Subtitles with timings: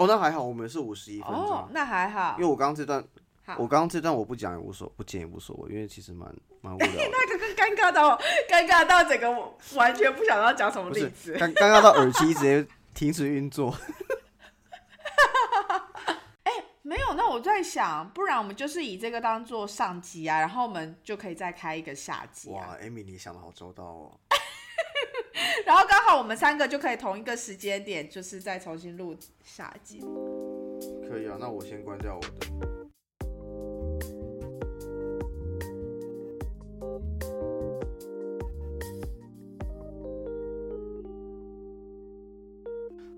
[0.00, 1.36] 哦，那还好，我们是五十一分钟。
[1.36, 2.50] 哦，那还好因为。
[2.50, 3.04] 我刚刚这段，
[3.58, 6.94] 我刚刚这段我不讲也无所不剪也无所谓，因为其实蛮蛮无聊的。
[7.12, 8.16] 那个更尴尬到
[8.48, 11.36] 尴尬到整个我完全不想要讲什么例子。
[11.36, 13.76] 尴尴尬到耳机直接停止运作。
[16.82, 22.68] 没有，那我在想，不然我们就是以这个当做上集啊，然后我们就可以再开一个下集啊。
[22.68, 24.18] 哇艾米你想的好周到哦。
[25.64, 30.00] 然后刚好我们三个就可以同一个时间点，就是再重新录下集。
[31.08, 32.28] 可以啊，那我先关掉我的。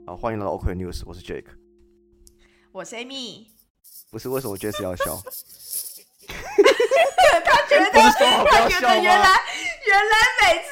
[0.07, 1.47] 好，欢迎来到 OK News，我是 Jake。
[2.73, 3.47] 我是 Amy，
[4.11, 5.20] 不是为什么 Jesse 要笑？
[7.45, 9.29] 他觉得他觉得原来？
[9.84, 10.70] 原来每次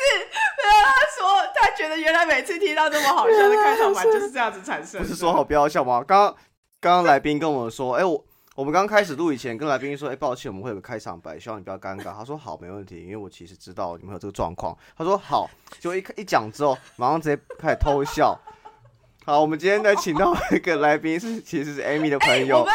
[0.62, 5.01] 他说，他觉得原来每次听到这么好笑的开场白 就是这样子产生。
[5.01, 6.02] 不是说好不要笑吗？
[6.06, 6.37] 刚刚
[6.80, 8.24] 刚刚来宾跟我说，哎、我
[8.55, 12.15] 我们刚开始录以前跟来宾说，哎、抱歉，我们会有个开场白，希望你不要尴尬。
[12.15, 14.76] 他说好，没问题，因为我其实知道你们有这个状况。
[14.96, 18.38] 他说好，就一一讲之后，马上直接开始偷笑。
[19.27, 22.74] 好，我们今天呢请到一个来宾是其实是 Amy 的朋友，我们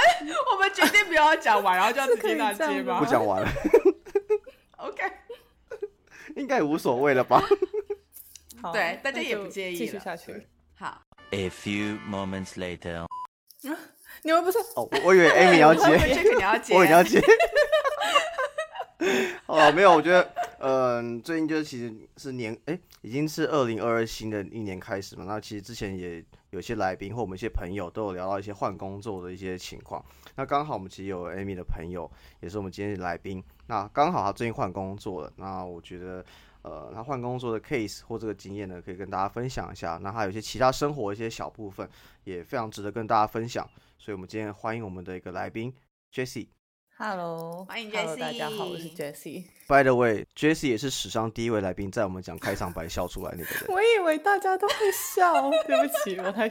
[0.54, 3.00] 我们决定不要讲完，然后就要直接拿接吗？
[3.00, 3.50] 不讲完了，
[4.78, 5.04] OK，
[6.36, 7.44] 应该也无所谓了吧？
[8.66, 10.48] 好对大家也不介意继续下去。
[10.74, 11.00] 好
[11.30, 13.06] ，A few moments later.
[14.24, 15.86] 你们不是哦，我我以为 Amy 要接，
[16.16, 17.22] 这个你要接，我也要接。
[19.46, 20.28] 哦，没有，我觉得，
[20.58, 25.26] 嗯、最近就是其实是年，哎、已经是二零二二新的一年开始嘛。
[25.28, 30.04] 那其实之前也有些来宾或我们一些朋友都有聊到一些换工作的一些情况。
[30.36, 33.44] 那刚好我们其实有 Amy 的朋友，也是我们今天的来宾。
[33.68, 36.26] 那刚好他最近换工作了，那我觉得。
[36.66, 40.00] 呃，他换工作的 case 或这个经验呢，可以跟大家分享一下。
[40.02, 41.88] 那还有一些其他生活一些小部分，
[42.24, 43.70] 也非常值得跟大家分享。
[44.00, 45.72] 所以，我们今天欢迎我们的一个来宾
[46.12, 46.48] Jessie。
[46.98, 49.44] Hello，欢迎 Hello，大家好，我是 Jessie Jessie。
[49.68, 53.66] By the way，Jessie 也是史上第一位来宾，在我们讲开场白笑出来那个人。
[53.70, 56.50] 我以为大家都会笑，对不起，我太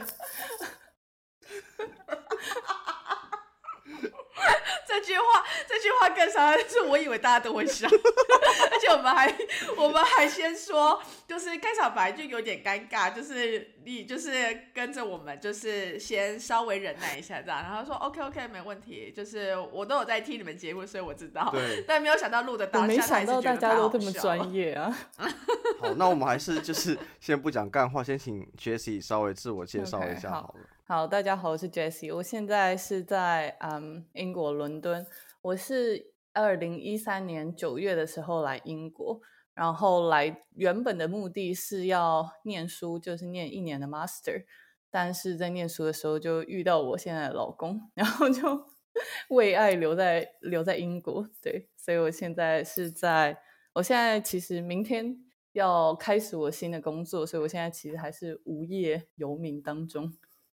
[4.87, 7.87] 这句话，这句话更伤人，是我以为大家都会笑，
[8.71, 9.33] 而且我们还
[9.77, 24.73] 我们还先说，就是开场白就有点尴尬，就是你就是跟着我们，就是先稍微忍耐一下这样，然后说 OK OK 没问题，就是我都有在听你们节目，所以我知道，对，但没有想到录的我当下，没想到大家都这么专业。
[24.73, 24.95] 啊。
[25.79, 30.41] 好，那我们还是就是先不讲干话，先请 Jessie 稍微自我介绍一下好了。
[30.41, 30.55] 好，
[30.87, 35.03] 好大家好，我是 Jessie，我现在是在嗯英国伦敦，
[35.41, 39.19] 我是二零一三年九月的时候来英国，
[39.55, 44.45] 然后来原本的目的是要念书，就是念一年的 master，
[44.91, 48.67] 但是在念书的时候就遇到我现在的老公，然后就
[49.29, 53.35] 为爱留在留在英国，对，所以我现在是在，
[53.73, 55.17] 我现在其实明天
[55.53, 60.13] 要开始我新的工作，所以我现在其实还是无业游民当中。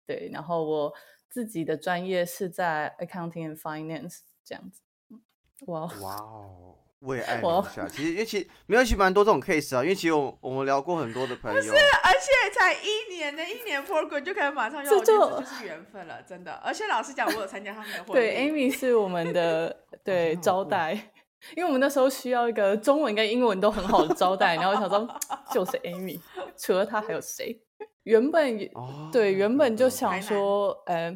[0.07, 0.93] 对，然后我
[1.29, 4.81] 自己的专业是在 accounting and finance 这样子。
[5.67, 7.89] 哇，哇哦，为爱我留下。
[7.89, 9.83] 其实因为其实没有，其实蛮多这种 case 啊。
[9.83, 16.53] 因为其实我我们聊过很多的朋友，不是而且才一年的一年 program 就可以马上要，这就这就是缘分了，真的。
[16.57, 18.13] 而且老实讲，我有参加他们的 婚礼。
[18.13, 20.93] 对，Amy 是我们的对招待，
[21.57, 25.09] 因为我们那时候需要一个中文跟英文都很好的招待，然后我想说
[25.53, 26.21] 就是 Amy，
[26.57, 27.61] 除了她还有谁？
[28.07, 31.11] 原本也哦，对，原本就嗯想说，呃，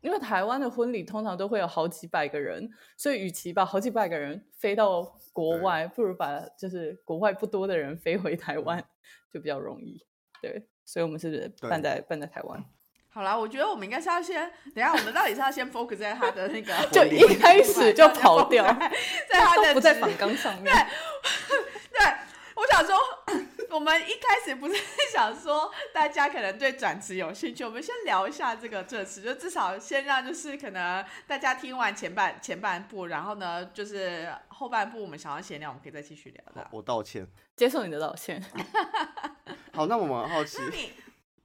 [0.00, 8.82] 因为台湾的婚礼通常都会有好几百个人，所以与其把好几百个人飞到国外，不如把就是国外不多的人飞回台湾，
[9.32, 10.00] 就比较容易。
[10.40, 11.68] 对，所以我们是对。
[11.68, 12.64] 办在办在台湾，
[13.08, 18.92] 好啦，我觉得我们应该是要先，等一下我们到底是要先 focus 在他的那个就一开始就跑掉，在
[19.28, 20.72] 在他的不在职访纲上面。
[21.90, 22.06] 对，
[22.54, 22.96] 我想说，
[23.70, 24.74] 我们一开始不是
[25.12, 36.66] 想说大家可能对转职有兴趣，我们先聊一下这个这次，就至少先让就是可能大家听完前半前半部，然后呢就是后半部我们想要闲聊，我们可以再继续聊的。
[36.72, 37.26] 我道歉。
[37.56, 38.42] 接受你的道歉。
[39.72, 40.58] 好，那我们很好奇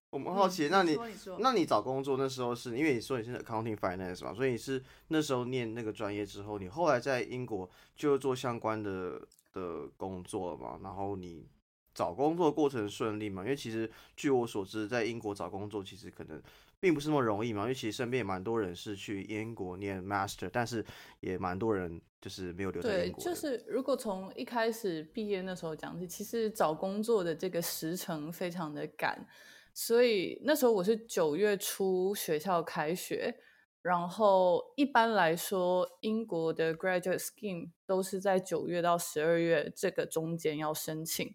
[0.10, 0.98] 我们好奇，那你
[1.40, 9.20] 那你找工作那时候是因为你说你是 accounting finance 嘛，所以你是那时候念那个专业之后，你后来在英国就做相关的
[9.52, 10.80] 的工作了嘛？
[10.84, 11.48] 然后你
[11.94, 13.44] 找工作过程顺利嘛？
[13.44, 16.42] 因为其实据我所知，在英国找工作其实可能
[16.80, 20.84] 并不是那么容易嘛，因为其实身边也蛮多人是去英国念 master，但是
[21.20, 23.34] 也蛮多人就是没有留在对，英国对。
[23.34, 29.26] 就是如果从一开始毕业那时候讲起，其实找工作的这个时程非常的赶，
[29.74, 33.36] 所以那时候我是九月初学校开学，
[33.82, 41.34] 然后一般来说，英国的 graduate scheme 都是在九月到十二月这个中间要申请。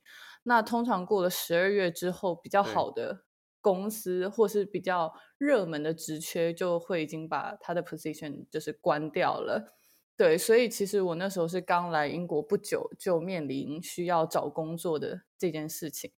[0.49, 3.25] 那通常过了十二月之后，比较好的
[3.61, 9.75] 公司或是比较热门的职缺，就会已经把他的 position 就是关掉了。
[10.17, 16.11] 对，所以其实我那时候是刚来英国不久，就面临需要找工作的这件事情。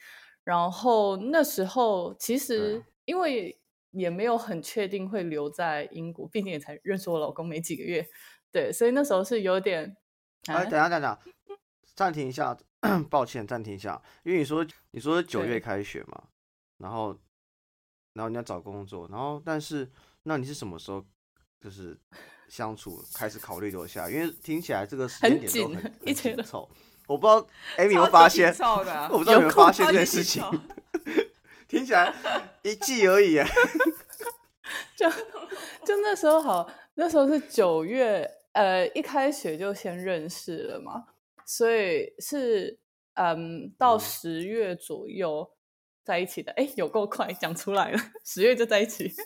[0.43, 3.59] 然后那时候其实因为
[3.91, 8.07] 也没有很确定会留在英国，毕竟也才认识我老公没几个月，
[8.51, 9.97] 对，所以那时候是有点
[10.47, 11.19] 哎，啊等一下，等一下，
[11.95, 12.57] 暂停一下，
[13.09, 16.23] 抱歉，暂停一下，因为你说你说九月开学嘛，
[16.77, 17.17] 然后
[18.13, 19.89] 然后你要找工作，然后但是
[20.23, 21.05] 那你是什么时候
[21.59, 21.97] 就是
[22.47, 24.09] 相处开始考虑留下？
[24.09, 26.69] 因为听起来这个时间点都很一很紧凑，
[27.07, 27.47] 我不知道
[27.77, 28.53] Amy 有发现，
[29.09, 30.43] 我不知道有没有发现这件事情
[31.67, 32.13] 听起来
[32.63, 33.45] 一季而已耶。
[34.95, 41.05] 就就那时候好，那时候是九月，呃，一开学就先认识了嘛，
[41.49, 42.77] 所以是
[43.15, 45.51] 嗯到嗯十月左右
[46.03, 46.51] 在一起的。
[46.51, 49.11] 哎，有够快，讲出来了，十月就在一起。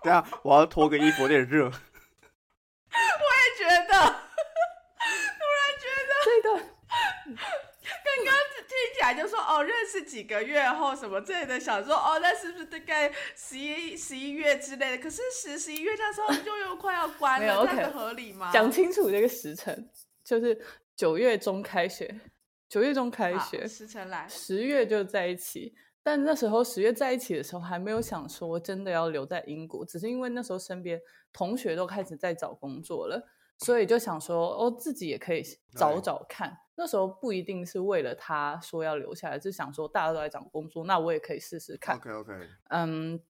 [0.00, 1.64] 等一下我要脱个衣服，有点热。
[1.64, 1.74] 我也
[3.58, 8.30] 觉得，突然觉得这个刚刚
[8.68, 15.02] 听起来就说哦，认识几个月后什么之类的，想说哦，那是不是大概十一十一月之类的？
[15.02, 18.52] 可是十十一月那时候就又快要关了，这样 OK 子合理吗？
[18.52, 19.88] 讲清楚这个时辰，
[20.22, 20.60] 就是
[20.94, 22.20] 九月中开学，
[22.68, 25.74] 九月中开学，时辰来，十月就在一起。
[26.02, 31.00] 但那时候十月在一起的时候，还没有想说真的要留在英国，只是因为那时候身边
[31.32, 33.28] 同学都开始在找工作了，
[33.58, 35.42] 所以就想说哦，自己也可以
[35.76, 36.56] 找找看。
[36.80, 41.96] 那时候不一定是为了他说要留下来，是想说大家都在找工作，那我也可以试试看。
[41.96, 42.32] OK OK，
[42.70, 43.20] 嗯，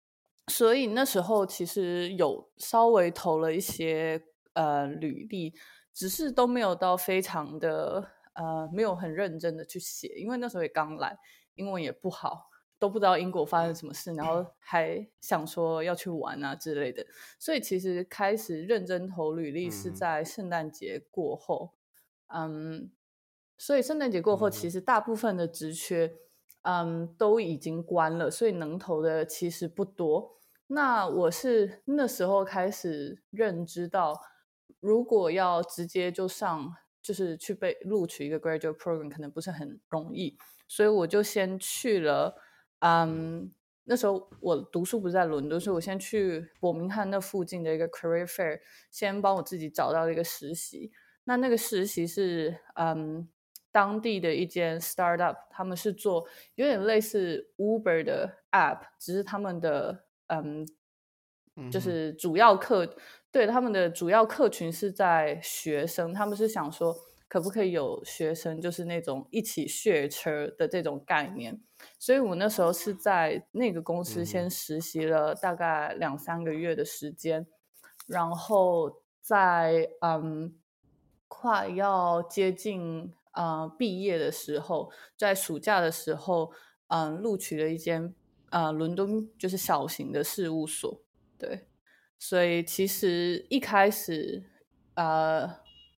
[0.49, 4.23] 所以那时候其实有稍微投了一些
[4.53, 5.55] 呃履历，
[5.95, 11.19] 只是都没有到非常的呃没有很认真的去写，因为那时候也刚来，
[11.55, 17.07] 英文也不好，都不知道英国发生什么事，然后 还想说要去玩啊之类的，
[17.39, 21.73] 所以其实开始认真投履历是在圣诞节过后，
[22.27, 22.91] 嗯，
[23.59, 26.15] 所以圣诞节过后，其实大部分的职缺，
[26.63, 30.39] 嗯，都已经关了，所以能投的其实不多。
[30.69, 34.21] 那我是那时候开始认知到，
[34.81, 40.37] 如果要直接就上，就是去被录取一个 graduate program，可能不是很容易，
[40.69, 42.37] 所以我就先去了，
[42.81, 43.51] 嗯，
[43.85, 48.61] 那时候我读书不是在伦敦，所以我先去伯明翰那附近的一个 career fair，
[48.91, 50.93] 先帮我自己找到了一个实习。
[51.25, 53.27] 那那个实习是嗯
[53.71, 60.67] 当地的一间 startup，他们是做有点类似 Uber 的 app，只是他们的嗯
[61.71, 62.95] 就是主要客
[63.31, 71.61] 对他们的主要客群是在学生，他们是想说可不可以有学生就是那种一起 share 车的这种概念，
[71.99, 74.45] 所以我那时候是在那个公司嗯先。
[74.45, 77.47] 哼实习了大概两三个月的时间，
[78.07, 80.57] 然后在嗯
[81.27, 86.51] 快要接近呃毕业的时候，在暑假的时候，
[86.89, 88.13] 嗯、录取了一间
[88.51, 91.01] 呃伦敦就是小型的事务所，
[91.39, 91.69] 对，
[92.19, 94.43] 所以其实一开始
[94.95, 95.49] 呃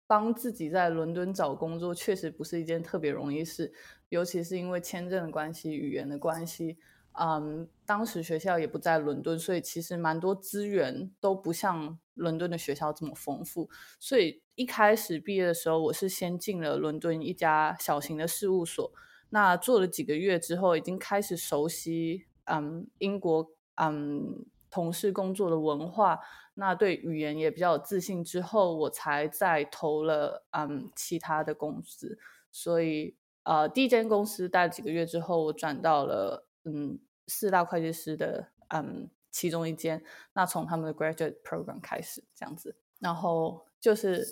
[0.06, 3.72] 帮自己在伦敦找工作，确实不是一件特别容易事，
[4.10, 6.78] 尤其是因为签证的关系、语言的关系。
[7.22, 13.70] 嗯，当时学校也不在伦敦，所以其实蛮多资源都不像伦敦的学校这么丰富。
[14.00, 18.92] 所以一开始毕业的时候，我是先进了伦敦一家小型的事务所。
[19.30, 26.20] 那做了几个月之后，已经开始熟悉嗯英国嗯同事工作的文化，
[26.56, 28.22] 那对语言也比较有自信。
[28.22, 32.20] 之后我才再投了嗯其他的公司。
[32.52, 40.04] 所以呃，第一间公司待了几个月之后，我转到了嗯四大会计师的嗯其中一间。
[40.34, 44.26] 那从他们的 graduate program 开始这样子，然后就是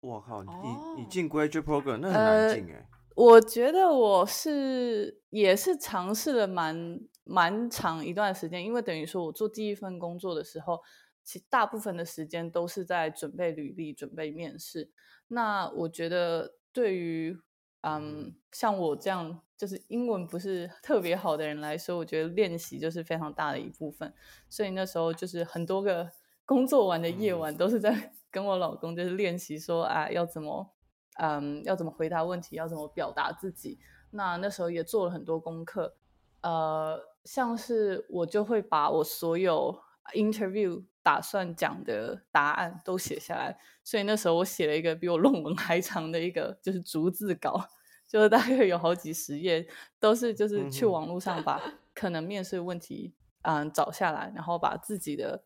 [0.00, 2.88] 我靠，你哦你进 graduate program 那很呃难进哎。
[3.14, 10.82] 我觉得我是也是尝试了蛮蛮长一段时间，因为等于说我做第一份工作的时候，
[11.24, 14.90] 其大部分的时间都是在准备履历、准备面试。
[15.28, 17.36] 那我觉得对于
[17.80, 24.12] 嗯像我这样就是英文不是 特别好的人来说，我觉得练习就是非常大的一部分。
[24.50, 26.10] 所以那时候就是很多个
[26.46, 27.40] 工作完的夜嗯。
[27.40, 30.72] 晚都是在 跟我老公就是练习说啊要怎么
[31.18, 33.78] 嗯，要怎么回答问题，要怎么表达自己。
[34.10, 35.96] 那那时候也做了很多功课，
[36.42, 39.78] 呃，像是我就会把我所有
[40.14, 47.66] interview 打算讲的答案都写下来，所以那时候我写了一个比我论文还长的一个就是逐字稿，
[48.06, 49.66] 就是大概有好几十页，
[49.98, 51.60] 都是就是去网络上把
[51.94, 55.42] 可能面试问题嗯找下来，然后把自己的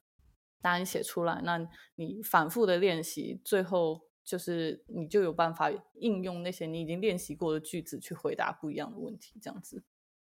[0.60, 1.40] 答案写出来。
[1.44, 1.58] 那
[1.96, 9.82] 你反复的练习，最后就是你就有办法应用那些你已经练习过的句子去回答不一样的问题，这样子，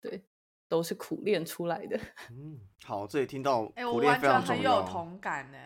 [0.01, 0.23] 对，
[0.67, 1.99] 都是苦练出来的。
[2.31, 4.83] 嗯，好，这里听到哎、我完非常重全很有。
[4.87, 5.57] 同感呢。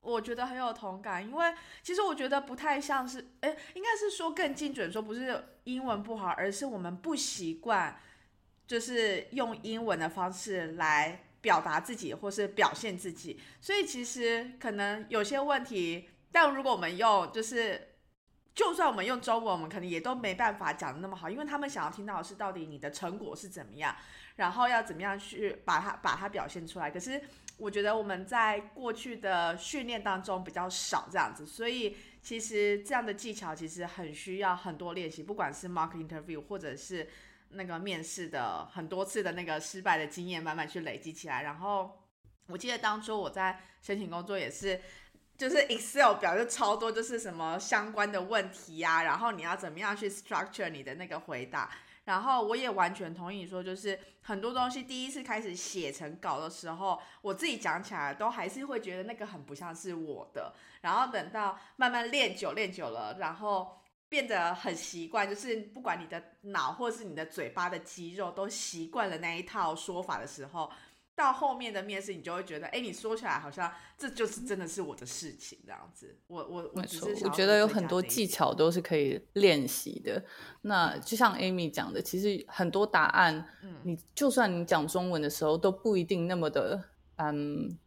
[0.00, 7.96] 我觉得很有同感，因为其实我觉得不太像是，哎、应该是说更精准说，不是英文不好，而是我们不习惯，
[8.66, 13.38] 就是用英文的方式来表达自己或是表现自己。
[13.60, 17.88] 所以其实可能有些问题，但如果我们用就是。
[18.54, 23.96] 就算我们用中文，我们可能也都没办法讲的那么好，因为他们想要听到的是到底你的成果是怎么样，
[24.36, 26.90] 然后要怎么样去把它把它表现出来。
[26.90, 27.18] 可是
[27.56, 37.08] 我觉得我们在过去的训练当中比较少这样子，所以其实这样的技巧其实很需要很多练习，不管是 mock interview 或者是
[37.52, 41.42] 那个面试的很多次的那个失败的经验，慢慢去累积起来。
[41.42, 42.02] 然后
[42.46, 44.80] 我记得当初我在申请工作也是。
[45.34, 51.68] 就是 Excel 表就超多，就是什么相关的问题呀、然后你要怎么样去 structure 你的那个回答，
[52.04, 60.54] 然后我也完全同意你说，就是很多东西第一次开始写成稿的时候，我自己讲起来都还是会觉得那个很不像是我的。
[60.82, 63.81] 然后等到慢慢练久练久了，然后
[64.12, 70.70] 变得很习惯，就是不管你的脑或是你的嘴巴的肌肉都习惯了那一套说法的时候，
[71.14, 76.14] 到后面的面试你就会觉得，哎，你说起来好像这就是真的是我的事情这样子。
[76.26, 76.84] 我我我
[77.22, 80.22] 我觉得有很多技巧都是可以练习的。
[80.60, 86.84] 那就像 Amy 讲的，其实很多答案，嗯你就算你讲中文的时候，都不一定那么的，
[87.16, 87.78] 嗯，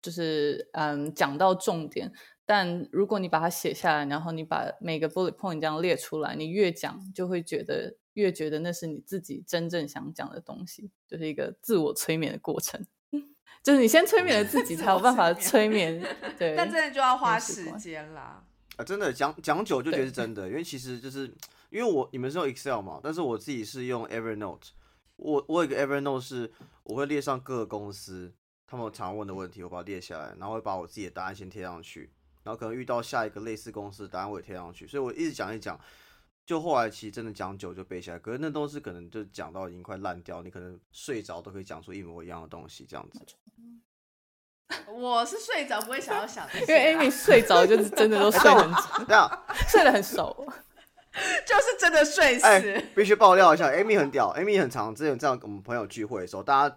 [0.00, 2.10] 就是嗯讲到重点。
[2.46, 12.84] 但如果你把它写下来，然后你把每个 bullet point 这样列出来，你越讲就会觉得越觉得那是你自己真正想讲的东西，就是一个自我催眠的过程。
[13.62, 15.98] 就是你先催眠了自己， 才有办法催催眠。
[16.38, 18.44] 对，但真的就要花时间啦。
[18.76, 21.26] 啊，真的讲讲久就觉得是真的，因为其实就是
[21.70, 24.68] 因为我你们是用 Excel 嘛，但是我自己是用 Evernote。
[25.16, 28.34] 我我有个 Evernote 是我会列上各个公司
[28.66, 32.12] 他们常问的问题，我把它列下来，然后会把我自己的答案先贴上去，
[32.44, 35.78] 然后可能遇到下一个类似公司的答案我也贴上去，所以我一直讲一讲，
[36.46, 43.20] 就后来其实真的讲久就背下来，可是那都是可能就讲到已经快烂掉，你可能睡着都可以讲出一模一样的东西这样子。
[44.88, 50.46] 我是睡着不会想要想因为啦 Amy 睡着就是真的都睡很早，这样，睡得很熟。
[51.46, 52.44] 就是真的睡死。
[52.44, 52.60] 哎、
[52.92, 56.76] 必须爆料一下，Amy 很屌，Amy 很长之前这样我们朋友聚会的时候，大家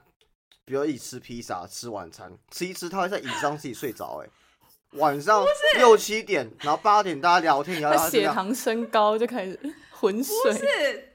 [0.63, 4.29] 比如一起吃披萨、吃晚餐，吃一吃，他会在椅子上自己睡着，哎，
[4.93, 9.59] 晚上六七点，然后八点大家聊天，聊聊他他这样，血糖升高就开始
[9.91, 11.13] 昏不睡，是，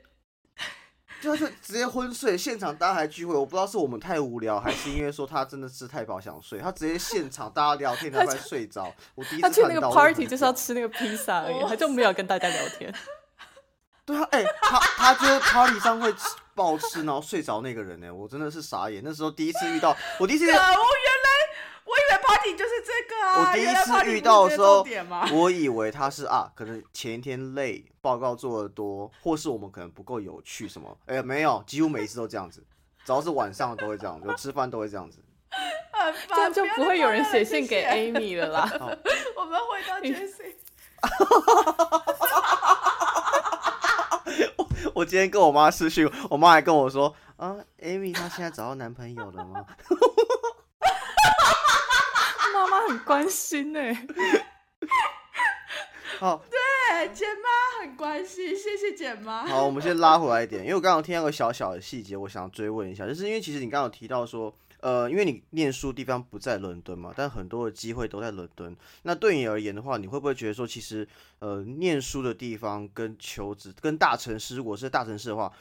[1.23, 12.95] 就他就直接昏睡，现场大家还聚会，我不知道是我们太无聊，还是因为说他真的吃太饱想睡，他直接现场大家聊天， 他快睡着，我第一次他去那个 party 就是要吃那个披萨而已，他就没有跟大家聊天。
[14.05, 19.00] 对啊，哎、他他就是 party 上会吃暴吃，然后睡着那个人呢、我真的是傻眼。
[19.05, 20.87] 那时候第一次遇到，我第一次遇到可恶，
[22.56, 23.40] 就是这个啊。
[23.40, 24.84] 我第一次遇到的时候
[25.32, 30.96] 我以为他是啊，可能前一天累，报告做的多，或是我们可能不够有趣什么。
[31.06, 32.64] 哎、没有，几乎每一次都这样子，
[33.04, 35.18] 只要是晚上都会这样，就吃饭都会这样子。
[36.28, 37.84] 这样就不会有人写信给。
[37.84, 38.68] Amy 了啦。
[39.37, 40.54] 我们回到 Jessie，
[44.94, 49.64] 我今天跟我妈私讯，我妈还跟我说啊，Amy 她现在找到男朋友了吗？
[52.62, 54.07] 妈妈很关心哎、
[56.21, 59.45] 好对，简妈很关心，谢谢简妈。
[59.45, 68.76] 好，我们先拉回来一点，因为我刚刚听到个小小的细节，我想追问一下，就是因为其实你刚刚有提到说，呃，因为你念书地方不在伦敦嘛，但很多的机会都在伦敦。
[69.02, 71.07] 那对你而言的话，你会不会觉得说，其实
[71.40, 75.52] 呃，念书的地方跟求职跟大城市，如果是大城市的话，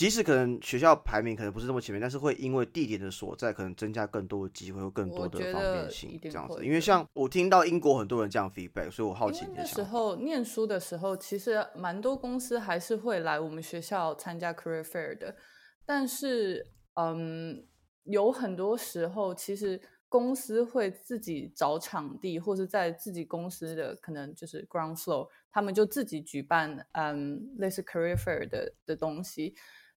[0.00, 6.64] 即使可能学校排名可能不是这么前面，但是会因为地点的所在，可能增加更多的机会，和更多的方便性这样子。
[6.64, 9.90] 因为像我听到英国很多人这样 feedback，所以我好奇你的想法。
[9.90, 15.36] 候念书的时候，其实蛮多公司还是会来我们学校参加 career fair 的，
[15.84, 17.62] 但是嗯，
[18.04, 19.78] 有很多时候其实
[20.08, 29.54] 公司会自己找场地，或是在自己公司的可能就是 ground floor 他们就自己举办嗯类似 career fair 的的东西。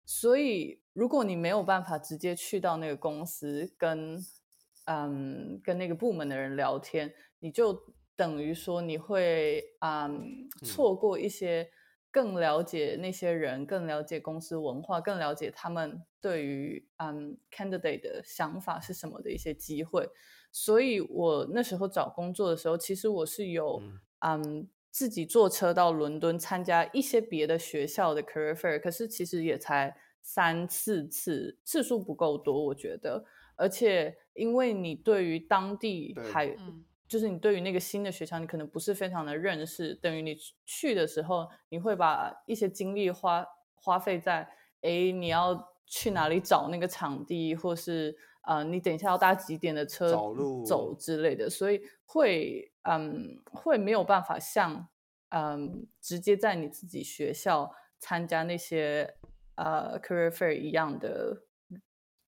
[0.05, 4.17] 所以，如果你没有办法直接去到那个公司跟
[4.86, 11.70] 嗯跟那个部门的人聊天，你就等于说你会嗯错过一些
[12.10, 20.10] 更了解那些人、更了解公司文化、更了解他们对于嗯 candidate 的想法是什么的一些机会。
[20.51, 23.81] 所以我那时候找工作的时候，其实我是有
[24.20, 33.26] 嗯自己坐车到伦敦参加一些别的学校的 career fair，可是其实也才三四次，次数不够多，我觉得。
[33.56, 43.46] 而且因为你对于当地还嗯就是你对于那个新的学校，你可能不是非常的认识，等于你去的时候，你会把一些精力花
[43.76, 44.48] 花费在，
[44.82, 54.88] 哎，你要去哪里找那个场地，或是呃，你等一下要搭几点的车找路走之类的，所以会嗯会没有办法像
[55.30, 59.16] 嗯直接在你自己学校参加那些
[59.56, 61.44] 呃 career fair 一样的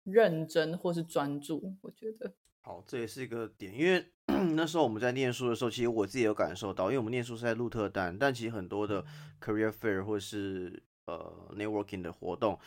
[0.03, 2.33] 认真或是专注，我觉得。
[2.63, 4.05] 好，这也是一个点，因为
[4.55, 9.03] 那时候我们在念书的时候，其实我自己有感受到，因为我们念书是在鹿特丹，但其实很多的
[9.39, 12.59] career fair 或是呃 networking 的活动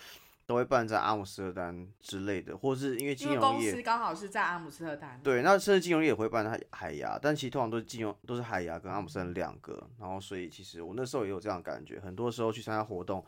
[0.46, 5.18] 都会办在阿姆斯特丹之类的，或是因为金融业司刚好是在阿姆斯特丹。
[5.22, 13.24] 对，那甚至金融业也会办海海牙，但其实通常都是金融都是海牙跟阿姆斯特丹两个，然后所以其实我那时候也有这样的感觉，很多时候去参加活动，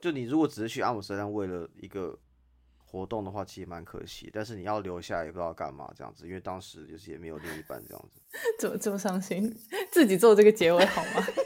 [0.00, 2.16] 就你如果只是去阿姆斯特丹为了一个
[2.84, 8.20] 活动的话，其实蛮可惜，但是你要留下来也不知道干嘛这样子，因为当时就是也没有另一半这样子。
[8.60, 9.52] 怎么这么伤心？
[9.90, 11.26] 自己做这个结尾好吗？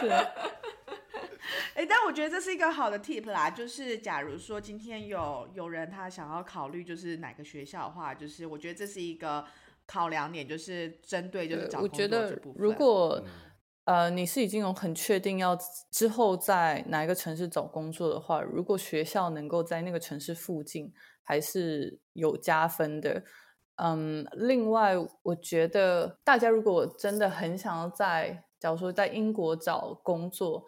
[0.00, 0.06] 是
[2.18, 9.44] 觉得这是一个好的 tip 啦，就是假如说今天有有人他想要考虑就是哪个学校的话，就是我觉得这是一个
[9.86, 12.60] 考量点，就是针对就是找工我觉得作这部分。
[12.60, 13.30] 如果嗯
[13.84, 15.56] 呃你是已经有很确定要
[15.92, 23.22] 之后在哪一个城市找工作的话，如果学校能够在那个城市附近，还是有加分的。
[23.76, 30.64] 嗯，另外我觉得大家如果真的很想要在，假如说在英国找工作，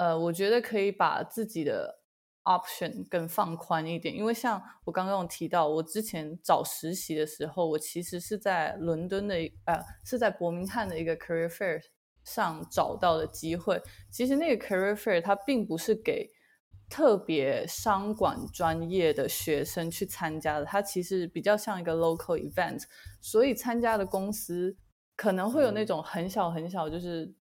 [0.00, 2.00] 呃，我觉得可以把自己的
[2.44, 9.34] option 更放宽一点，因为像我刚刚有提到，我之前找实习的时候，我其实是在伦敦的
[9.66, 11.78] 呃是在伯明翰的一个 career fair
[12.24, 13.78] 上找到的机会。
[14.10, 16.30] 其实那个 career fair 它并不是给
[16.88, 22.84] 特别商管专业的学生去参加的，它其实比较像一个 local event，
[23.20, 24.74] 所以参加的公司
[25.14, 27.34] 可能会有那种很小很小，就是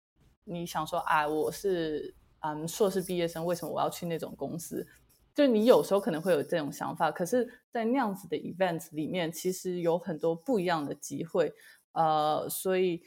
[0.44, 2.14] 你想说啊，我是
[2.46, 4.87] 嗯硕士毕业生，为什么我要去那种公司？
[5.35, 11.52] 就你有时候可能会有这种想法，可是，在那样子的 events 里面，其实有很多不一样的机会，
[11.92, 13.02] 呃，所以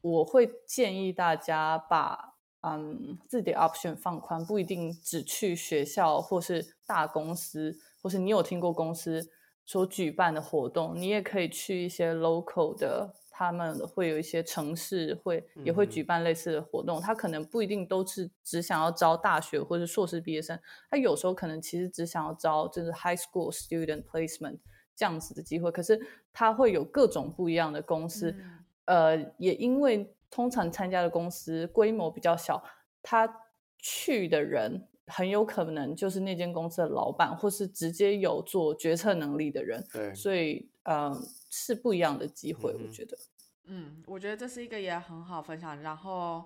[0.00, 9.30] 我会建议大家把嗯自己的 option 放宽，不一定只去学校或是大公司，或是你有听过公司
[9.66, 20.56] 所举办的活动，你也可以去一些 local 的，他们会有一些城市会也会举办类似的活动，他可能不一定都是只想要招大学或者硕士毕业生，
[20.88, 24.58] 他有时候可能其实只想要招就是 high school student placement
[24.94, 26.00] 这样子的机会，可是
[26.32, 28.64] 他会有各种不一样的公司，嗯。
[28.86, 32.62] 呃，也因为通常参加的公司规模比较小，
[33.02, 33.40] 他
[33.78, 41.14] 去的人很有可能就是那间公司的老板，或是直接有做决策能力的人，对，所以呃
[41.50, 43.18] 是不一样的机会，嗯我觉得。
[43.66, 45.80] 嗯，我觉得这是一个也很好分享。
[45.80, 46.44] 然后，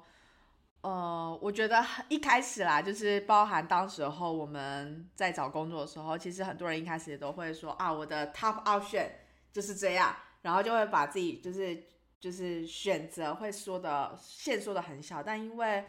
[0.83, 9.09] 呃，我觉得一开始啦，就是包含当时候我们在找工作的时候，其实很多人一开始也都会说啊，我的 top option
[9.53, 11.83] 就是这样，然后就会把自己就是
[12.21, 15.85] 就是选择会说的限说的很小，但因为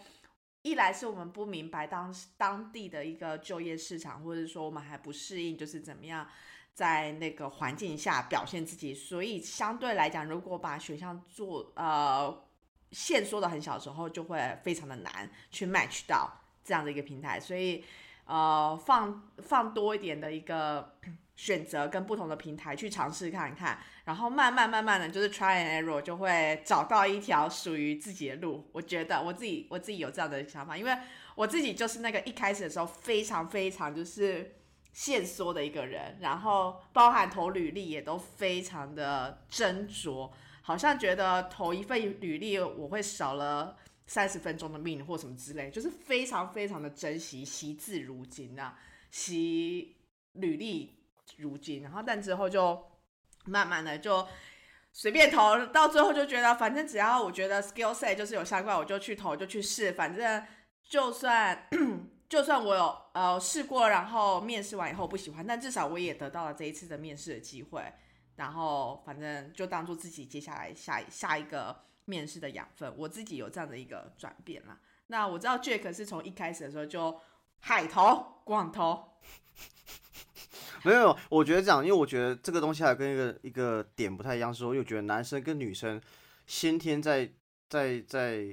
[0.62, 6.28] 一来是我们不明白当当地的一个就业市场，或者说我们还不适应，就是怎么样
[6.74, 12.46] 在那个环境下表现自己，所以相对来讲，如果把选项做呃
[12.92, 16.30] 限缩的很小的时候，就会非常的难去 match 到
[16.64, 17.84] 这样的一个平台，所以
[18.26, 20.98] 呃放放多一点的一个
[21.40, 28.70] 选择跟不同的平台去尝试看看，然后慢慢慢慢的就是 try and error 就会找到一条属于自己的路。
[28.74, 30.94] 我觉得我自己我自己有这样的想法，因为
[31.36, 34.54] 我自己就是那个一开始的时候非常非常就是
[34.92, 40.30] 限缩的一个人，然后包含投履历也都非常的斟酌，
[40.62, 48.78] 好像觉得投一份履历我会少了三十分钟的命或什么之类，就是非常非常的珍惜，惜字如金啊，
[49.10, 49.96] 惜
[50.34, 50.99] 履历
[51.38, 51.82] 如今。
[51.84, 52.82] 然后但之后就
[53.46, 54.28] 慢慢的就
[54.92, 60.44] 随便投，到最后就觉得反正只要我觉得 skill set 就是有相关，我就去投就去试，反正
[60.84, 61.68] 就算
[62.28, 67.94] 就算我有呃试过，然后面试完以后不喜欢，但至少我也得到了这一次的面试的机会，
[68.36, 74.80] 然后反正就当做自己接下来下下一个面试的养分，我自己有这样的一个转变啦。
[75.08, 77.20] 那我知道 Jack 是从一开始的时候就
[77.60, 79.20] 海投、广投，
[80.84, 86.02] 没有，我觉得这样，因为我觉得这个东西还跟一个一个点不太一样，是说，因为我觉得男生跟女生
[86.48, 87.30] 先天在
[87.70, 88.46] 在在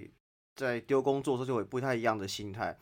[0.54, 2.76] 在丢工作的时候就会不太一样的心态。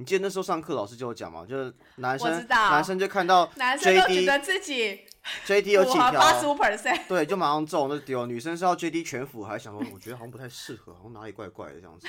[0.00, 5.00] 你记得那时候上课老师就有讲嘛，就是男生男生就看到男生都觉 JD 得自己
[5.44, 7.00] JD 有符几条，八十五 percent。
[7.08, 8.24] 对，就马上中就丢。
[8.24, 12.06] 女生是要 JD 全符合，还想说我觉得好像不太适合，好像哪里怪怪的这样子。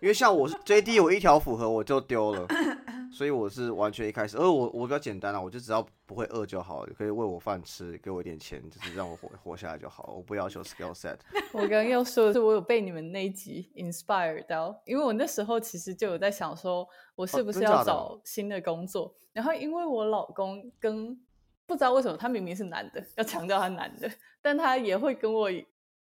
[0.00, 2.46] 因为像我是 JD 有一条符合我就丢了，
[3.16, 11.16] 所以我是完全一开始，而我我比较简单啊，我就只要不会饿就好，可以喂我饭吃，给我一点钱，就是让我活活下来就好，我不要求 skill set。
[11.54, 19.16] 我刚刚要说的是，我有被你们那一集 inspired 到，因为我那时候其实就有在想说，我是不是要找新的工作？
[19.32, 21.18] 然后因为我老公跟
[21.64, 24.10] 不知道为什么他明明是男的，要强调他男的，
[24.42, 25.48] 但他也会跟我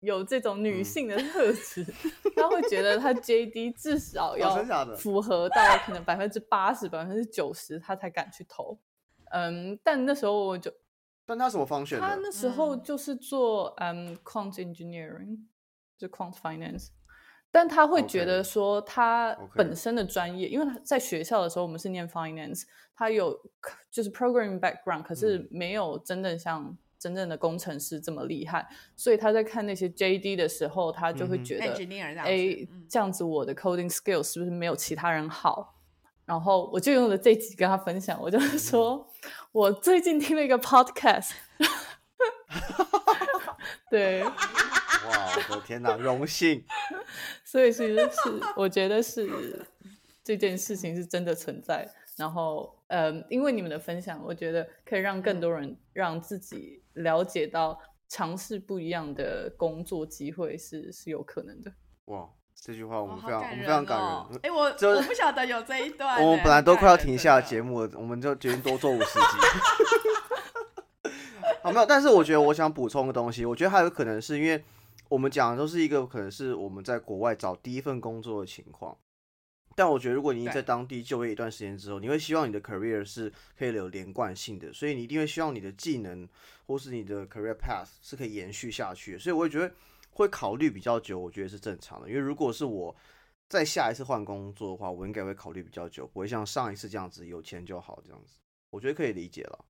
[0.05, 0.83] 有这种女嗯。
[0.85, 1.85] 性的特质，
[2.35, 8.79] 他会觉得他 JD 至少哦要符合到可能百分之八十、百分之九十，他才敢去投。
[9.31, 10.71] 嗯，但那时候我就
[11.25, 12.05] 但他什么方选的？
[12.05, 12.83] 他那时候嗯。
[12.83, 15.39] 就是做嗯 quant engineering，
[15.97, 16.89] 就 quant finance，
[17.51, 22.63] 但他会觉得说他本身的专业因为他在学校的时候我们是念 finance，
[22.95, 23.35] 他有
[23.89, 25.47] 就是 programming background，可是嗯。
[25.51, 31.65] 没有真的像真正的工程师这么厉害，所以他在看那些 JD 的时候，他就会觉得
[32.23, 35.75] 哎、嗯这样子我的 coding skill 是不是没有其他人好？
[36.25, 39.07] 然后我就用了这几跟他分享，我就是说，
[39.51, 41.33] 我最近听了一个 podcast，
[43.91, 44.33] 对，哇，
[45.51, 46.65] 我的天哪，荣幸！
[47.45, 49.63] 所以其实是我觉得是
[50.23, 51.87] 这件事情是真的存在。
[52.17, 57.79] 然后，嗯，因为你们的分享，我觉得可以让更多人让自己了解到
[58.09, 61.71] 尝试不一样的工作机会是是有可能的。
[62.05, 64.39] 哇，这句话我哦们非常、我们非常感哦人。
[64.43, 69.25] 哎、我就我不晓得有这一 段呢，我们本来都快要停下节目了，我们就决定多做五十集。
[71.63, 74.63] 好，没有，但是我觉得我想补充个东西，我觉得还有可能是因为
[75.09, 78.95] 我们讲的都是一个可能是我们在国外找第一份工作的情况，
[79.75, 86.27] 但我觉得如果你在当地就业一段时间之后，你会希望你的 career 是可以有连贯性的，所以你一定会希望你的技能
[86.65, 89.71] 或是你的 career path 是可以延续下去，所以我也觉得
[90.11, 92.95] 会考虑比较久，我觉得是正常的，因为如果是我。
[93.47, 98.39] 再下一次换工作的话，我应该会考虑比较久，不会像上一次这样子有钱就好这样子。
[98.71, 99.65] 我觉得可以理解了，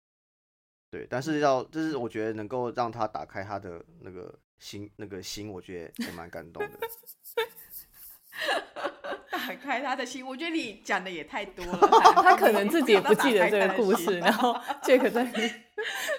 [0.89, 6.80] 对，但是要就是我觉得能够让他打开他的那个心，那个心，我觉得也蛮感动的。
[9.32, 11.80] 打开他的心，我觉得你讲的也太多了。
[12.24, 15.28] 他可能自己也不记得这个故事， 然后 Jack 在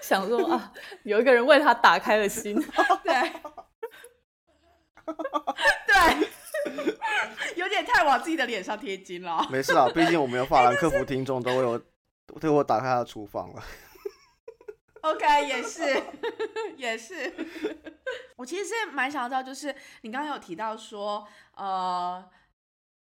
[0.03, 2.55] 想说啊，有一个人为他打开了心。
[3.03, 3.33] 对，
[5.87, 6.29] 对，
[7.57, 9.47] 有点太往自己的脸上贴金了。
[9.51, 11.81] 没事啊，毕竟我们有法兰克福听众都会有
[12.41, 13.63] 对我打开他的厨房了。
[15.13, 16.03] OK，也是，
[16.77, 17.33] 也是。
[18.37, 22.25] 我其实是蛮想知道，就是你刚刚有提到说，呃，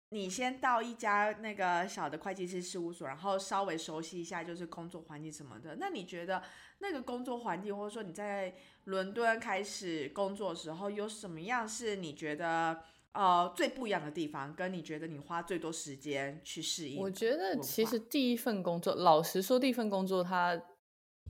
[0.09, 5.77] 你先到一家那个小的会计师事务所，然后稍微熟悉一下就是工作环境什么的。
[5.79, 6.41] 那你觉得
[6.79, 12.81] 那个工作环境，或者说你在伦敦开始工作的时候，有什么样是你觉得
[13.13, 17.01] 呃最不一样的地方，跟你觉得你花最多时间去适应？
[17.01, 20.59] 我觉得其实第一份工作，老实说，第一份工作它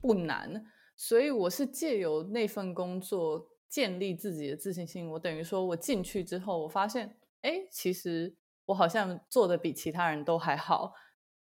[0.00, 0.64] 不难，
[0.96, 5.10] 所以我是借由那份工作建立自己的自信心。
[5.10, 8.34] 我等于说我进去之后，我发现，哎，其实
[8.66, 10.92] 我好像做的比其他人都还好。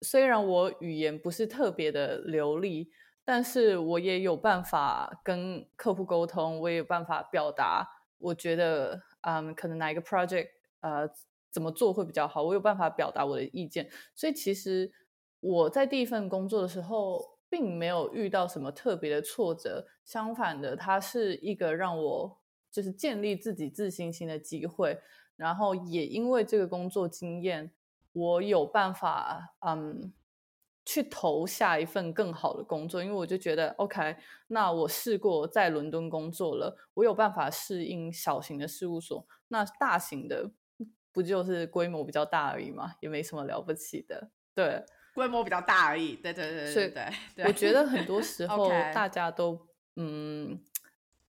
[0.02, 2.90] 虽然我语言不是特别的流利，
[3.24, 7.86] 但是我也有办法跟客户沟通，我也有办法表达。
[8.18, 10.48] 我觉得，嗯，可能哪一个 project，
[10.80, 11.08] 呃，
[11.50, 13.88] 怎么做会比较好，我有办法表达我的意见。
[14.14, 14.92] 所以其实
[15.40, 22.38] 我在第一份工作的时候，并没有遇到什么特别的挫折，相反的，它是一个让我
[22.70, 25.00] 就是建立自己自信心的机会。
[25.36, 27.72] 然后也因为这个工作经验，
[28.12, 30.12] 我有办法，嗯，
[30.84, 34.16] 去投下一份更好的工作，因为我就觉得，OK，
[34.48, 40.50] 那我试过在伦敦工作了，我有办法适应小型的事务所，那大型的
[41.10, 44.84] 不就是规模比较大而已嘛，也没什么了不起的，对。
[45.20, 46.16] 规模比较大而已。
[46.16, 47.04] 对对对所以对
[47.36, 47.46] 对 对。
[47.46, 50.58] 我觉得很多时候 大家都嗯，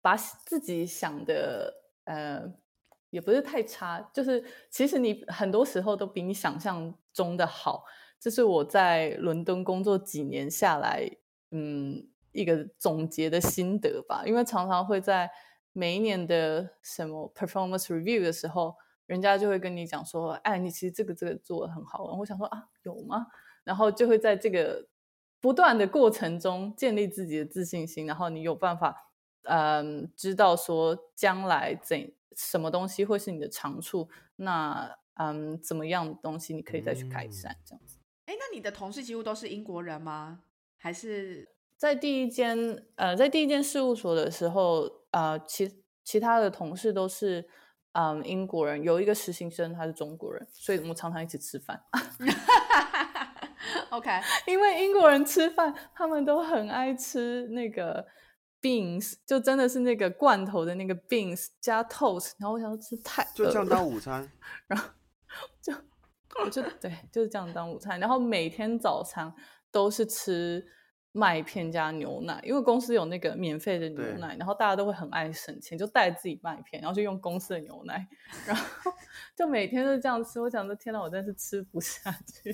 [0.03, 1.73] 把自己想的
[2.05, 2.53] 呃，
[3.09, 7.85] 也不是太差，就是其实你很多时候都比你想象中的好。
[8.21, 11.09] 这是我在伦敦工作几年下来，
[11.51, 14.25] 嗯，一个总结的心得吧。
[14.27, 15.31] 因为常常会在
[15.73, 18.75] 每一年的什么 performance review 的时候，
[19.07, 23.29] 人家就会跟你讲说：“哎，你其实这个这个做的很好。”我想说啊，有吗？
[23.69, 24.89] 然后就会在这个
[25.43, 29.11] 不断的过程中建立自己的自信心，然后你有办法，
[29.43, 37.99] 嗯，知道说将来怎什么东西会是你的长处，那嗯，怎么样的东西你可以再去改善，这样子。
[38.25, 40.45] 哎，那你的同事几乎都是英国人吗？
[40.79, 47.47] 还是在第一间呃，在第一间事务所的时候，呃，其其他的同事都是
[47.93, 51.85] 嗯英国人，有一个实习生他是中国人，所以我们常常一起吃饭。
[53.91, 54.11] OK，
[54.47, 58.07] 因为英国人吃饭，他们都很爱吃那个
[58.61, 64.31] beans，就真的是那个罐头的那个 beans 加 toast，然后我想要吃太就这样当午餐，
[64.67, 64.89] 然后
[65.61, 65.73] 就。
[66.45, 69.35] 我就对，就是这样当午餐，然后每天早餐
[69.73, 70.65] 都是吃
[71.13, 78.07] 麦片加牛奶，因为公司有那个免费的牛奶，然后大家都会很爱省钱，就带自己麦片，然后就用公司的牛奶，
[78.47, 78.93] 然后
[79.35, 80.41] 就每天都这样吃。
[80.41, 82.53] 我想说，天呐，我真是吃不下去。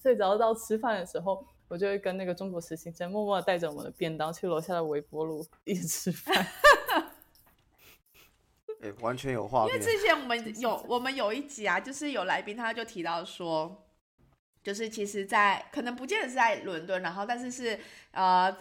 [0.00, 6.46] 所以只要到吃饭的时候，我就会跟那个中国实习生默默的带着我们的便当去楼下的微波炉一起吃饭。
[8.82, 9.74] 哎，完全有画面。
[9.74, 13.85] 因为之前我们有我们有一集啊，就是有来宾他就提到说，
[14.66, 17.78] 就是其实，在可能不见得是在伦敦，然后但是是
[18.10, 18.52] 呃，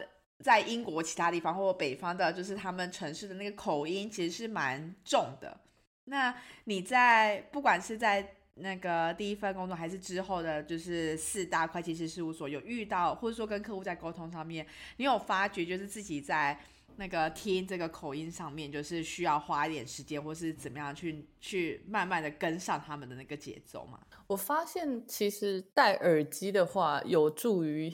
[0.43, 5.59] 在英国其他地方或者北方的，就是他们城市的那个口音其实是蛮重的。
[6.03, 6.31] 那
[6.65, 14.63] 你在不管是在那个第一份工作，还是之后的，就是四大会计师事务所，有遇到或者说跟客户在沟通上面，
[14.97, 16.55] 你有发觉就是自己在。
[16.97, 23.99] 那个听这个口音上面，就是需要花一点时间，或是怎么样去去慢慢的跟上他们的那个节奏嘛。
[24.27, 27.93] 我发现其实戴耳机的话，有助于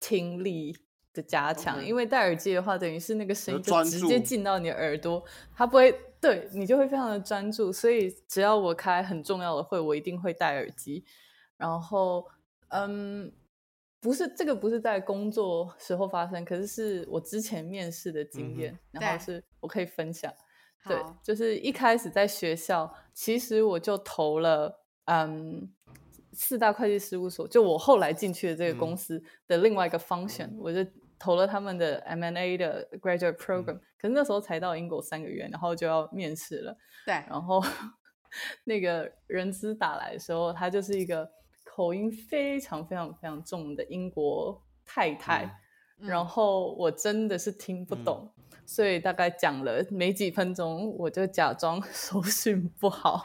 [0.00, 0.76] 听力
[1.12, 5.24] 的加强，因为戴耳机的话，等于是那个声音就直接进到你的耳朵，
[5.54, 7.72] 它不会对你就会非常的专注。
[7.72, 11.04] 所以只要我开很重要的会，我一定会戴耳机。
[11.56, 12.26] 然后，
[12.68, 13.32] 嗯。
[14.00, 20.32] 不是这个，不是在工作时候发生，可是是我之前面试的经验，然后是我可以分享。
[20.86, 25.68] 对，就是一开始在学校，其实我就投了嗯
[26.32, 33.80] 四大会计事务所，就我后来进去的这个公司的另外一个 function，我就投了他们的 M&A 的 graduate program。
[33.98, 36.76] 可是那时候才到英国三个月，然后就要面试了。
[37.04, 37.60] 对，然后
[38.62, 41.28] 那个人资打来的时候，他就是一个。
[41.78, 45.48] 口音非常非常非常重的英国太太，
[46.00, 48.32] 然后我真的是听不懂，
[48.66, 53.22] 所以大概讲了没几分钟，我就假装 手讯不好，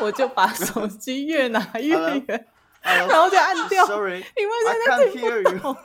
[0.00, 1.96] 我就把手机越拿越
[2.28, 2.46] 远，
[2.82, 5.76] 然后就按掉，sorry，因为真的听不懂。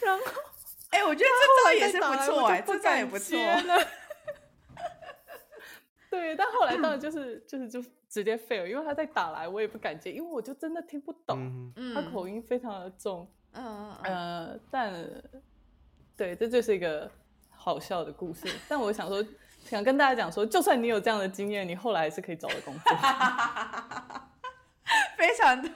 [0.00, 0.24] 然后，
[0.88, 3.36] 哎，我觉得这招也是不错，哎，这招也不错。
[6.10, 14.92] 对，但后来当然就是就是就直接 fail，因为他在打来，我也不敢接，因为我就真的听不懂，他口音非常的重，嗯呃，但
[16.16, 17.10] 对，这就是一个
[17.50, 18.46] 好笑的故事。
[18.68, 19.24] 但我想说，
[19.64, 22.96] 想跟大家讲说，就算你有这样的经验，你后来还是可以找到工作，
[25.18, 25.68] 非常的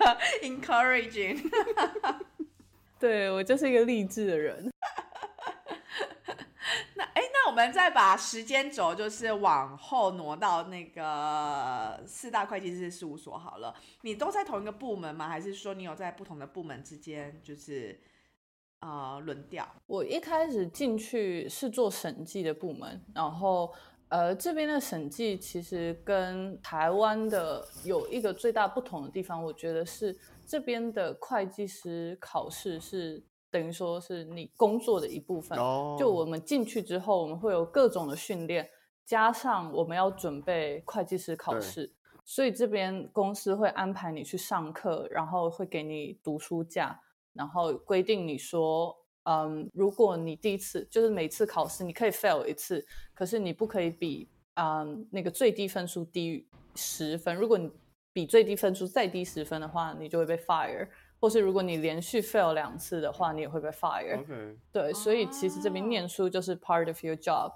[0.42, 1.50] encouraging。
[2.98, 4.70] 对我就是一个励志的人。
[7.60, 13.74] 我们再把时间轴就是往后挪到那个四大会计师事务所好了。
[14.00, 15.28] 你都在同一个部门吗？
[15.28, 18.00] 还是说你有在不同的部门之间就是
[18.78, 19.68] 啊轮调？
[19.86, 23.70] 我一开始进去是做审计的部门，然后
[24.08, 33.22] 呃这边的审计其实跟台湾的有一个最大不同的地方，我觉得是这边的会计师考试是。
[33.50, 35.58] 等于说是你工作的一部分。
[35.98, 38.68] 就我们进去之后，我们会有各种的训练，
[39.04, 41.92] 加上我们要准备会计师考试，
[42.24, 47.00] 所以这边公司会安排你去上课，然后会给你读书假，
[47.32, 57.70] 然后规定你说，嗯，如果你第一次就是每次考试你可以 fail 一次，可是你不可以比嗯那个最低分数低于十分，如果你
[58.12, 60.88] 比最低分数再低十分的话，你就会被 fire。
[61.20, 64.18] 或是如果你连续 fail 两次的话，你也会被 fire。
[64.18, 67.52] OK，对，所以其实这边念书就是 part of your job。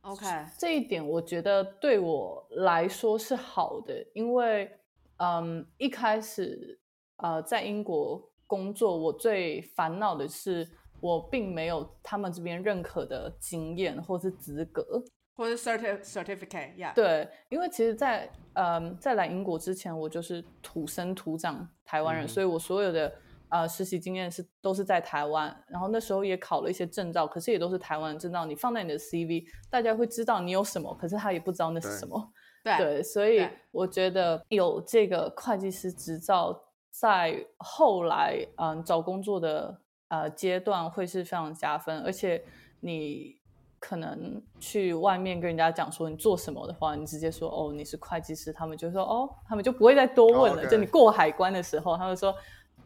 [0.00, 0.26] OK，
[0.58, 4.70] 这一点我觉得对我来说是好的，因为
[5.16, 6.78] 嗯，一开始
[7.16, 10.68] 呃在英国工作，我最烦恼的是
[11.00, 15.02] 我并没有他们这边认可的经验或是资格。
[15.36, 23.12] 或者 certi certificate，yeah，对，因为其实在，嗯，在来英国之前，我就是土生土长台湾人，嗯所以我所有的
[23.48, 28.46] 呃实习经验是都是在台湾，然后那时候也考了一些证照，可是也都是台湾的证照。
[28.46, 32.32] 你放在你的 CV，大家会知道你有什么，可是他也不知道那是什么。
[32.62, 36.58] 对对，所以我觉得有这个会计师执照，
[36.90, 42.42] 在后来嗯找工作的呃阶段会是非常加分，而且
[42.80, 43.36] 你
[43.84, 50.66] 可能去外面跟人家讲说你做什么的话，你直接说哦你是会计师，他们就说哦，他们就不会再多问了。
[50.66, 52.34] 就你过海关的时候，他们说。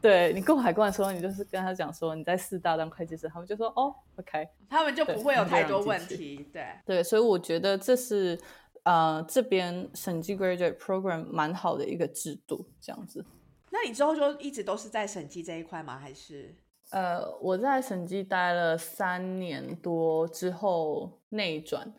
[0.01, 6.65] 对你过海关的时候，你就是跟他讲说你在四大当会计师，他们就说哦，OK，他们就不会有太多问题，对。
[6.85, 8.39] 对，所以我觉得这是
[8.83, 13.25] 呃这边审计 graduate program 蛮好的一个制度，这样子。
[13.71, 15.99] 那你之后就一直都是在审计这一块吗？
[15.99, 16.55] 还是
[16.89, 21.93] 呃，我在审计待了三年多之后内转，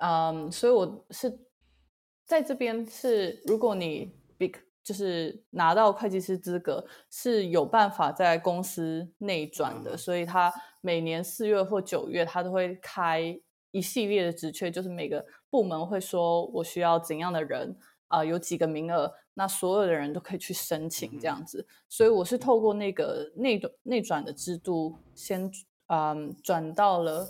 [0.00, 1.46] 嗯，所以我是
[2.26, 9.98] 在这边是，如果你 big 就是拿到会计师资格，是有办法在公司内转的，嗯。
[9.98, 21.66] 所以他每年四月或九月，他都会开一系列的职缺，就是每个部门会说我需要怎样的人，啊、有几个名额，那所有的人都可以去申请这样子。
[21.88, 25.50] 所以我是透过那个内转内转的制度，先
[25.88, 27.28] 嗯转到了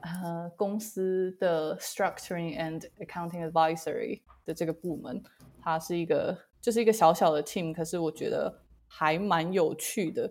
[0.00, 5.22] 呃公司的 structuring and accounting advisory 的这个部门，
[5.60, 10.30] 它是一个就是一个小小的 team，可是我觉得还蛮有趣的。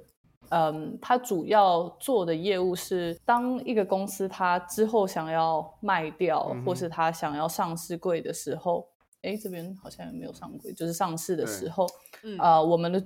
[0.50, 8.88] 嗯，它主要做的业务是，当一个公司它之后想要卖掉，嗯或是它想要上市柜的时候，
[9.22, 11.88] 哎，这边好像也没有上柜，就是上市的对时候，
[12.24, 13.04] 嗯呃，我们的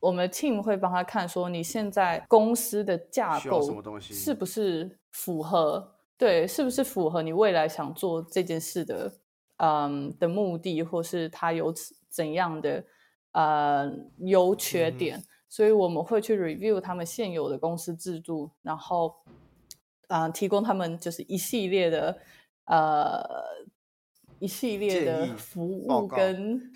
[0.00, 9.12] 我们的 team 会帮他看说，你现在公司的架构什么东西是不是符合对，是不是符合你未来想做这件事的
[9.56, 12.84] 嗯的目的，或是它有怎怎样的
[13.32, 15.22] 呃优缺点？
[15.48, 19.14] 所以我们会去 review 他们现有的公司制度，然后
[20.08, 22.18] 啊、呃提供他们就是一系列的
[22.66, 23.24] 呃
[24.38, 26.70] 一系列的服务跟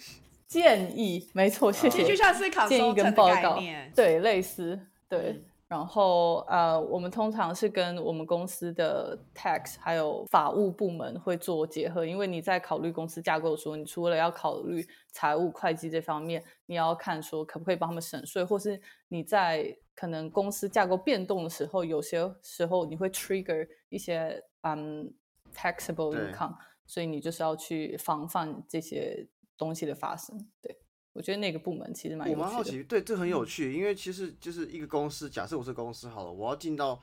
[0.46, 1.98] 建议，没错，谢啊谢。
[1.98, 5.20] 其实就像是建议 consultant 跟的概报告念，对，类似对。
[5.30, 25.10] 嗯然后呃，我们通常是跟我们公司的 tax 还有法务部门会做结合，因为你在考虑公司架构的时候，你除了要考虑财务会计这方面，你要看说可不可以帮他们省税，或是你在可能公司架构变动的时候，有些时候你会 trigger 一些嗯
[25.56, 26.54] taxable 对 income，
[26.92, 29.26] 所以你就是要去防范这些
[29.56, 30.38] 东西的发生。
[30.60, 30.76] 对
[31.14, 32.44] 我觉得那个部门其实蛮有趣的。
[32.44, 36.96] 我蛮好奇，对，这很有趣，因为其实就是一个公司，假设我是公司好了，我要进到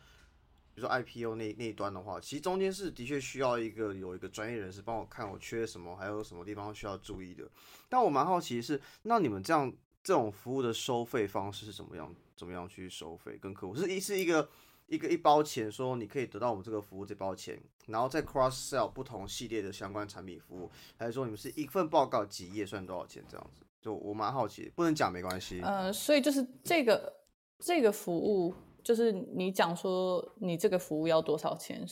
[0.76, 7.50] 比如说 IPO 那那一端的话，其实中间是的确需要一个有一个专业人士帮我看我缺什么，还有什么地方需要注意的。
[7.90, 9.74] 但我蛮好奇的是，那你们这样
[10.04, 12.16] 这种服务的收费方式是怎么样？
[12.38, 13.76] 怎么样去收费跟客户？
[13.76, 14.48] 是一是一个
[14.90, 23.62] 一个一包钱，说你可以得到我们这个服务这包钱，然后再 cross sell 不同系列的相关产品服务，还是说你们是一份报告几页算多少钱这样子？
[23.82, 25.62] 就我蛮好奇，不能讲没关系。
[25.62, 27.14] 呃，所以就是这个
[27.60, 31.86] 这个服务，就是你讲说你这个服务要多少钱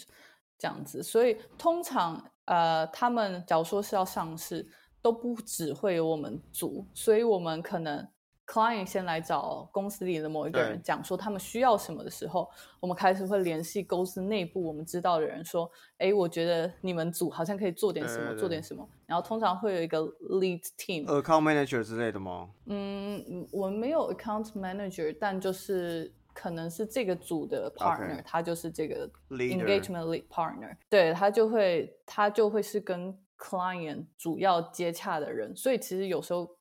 [0.57, 4.67] 这样子，所以通常呃，他们假如说是要上市，
[5.01, 8.05] 都不只会有我们组，所以我们可能
[8.47, 22.49] client 先来找公司里的某一个人讲说他们需要什么的时候，我们开始会联系公司内部我们知道的人说，哎，我觉得你们组好像可以做点什么，对对对做点什么，然后通常会有一个 lead team，account manager 之类的吗？
[22.67, 36.56] 嗯，我们没有 account manager，但就是可能是这个组的 partner，、他就是这个 engagement lead partner，对他就会他就会是跟 client 主要接洽的人，所以其实有时候。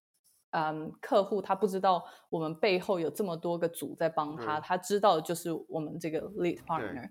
[0.57, 7.11] 嗯，客户他不知道我们背后有这么多个组在帮他，对他知道的就是我们这个 lead partner，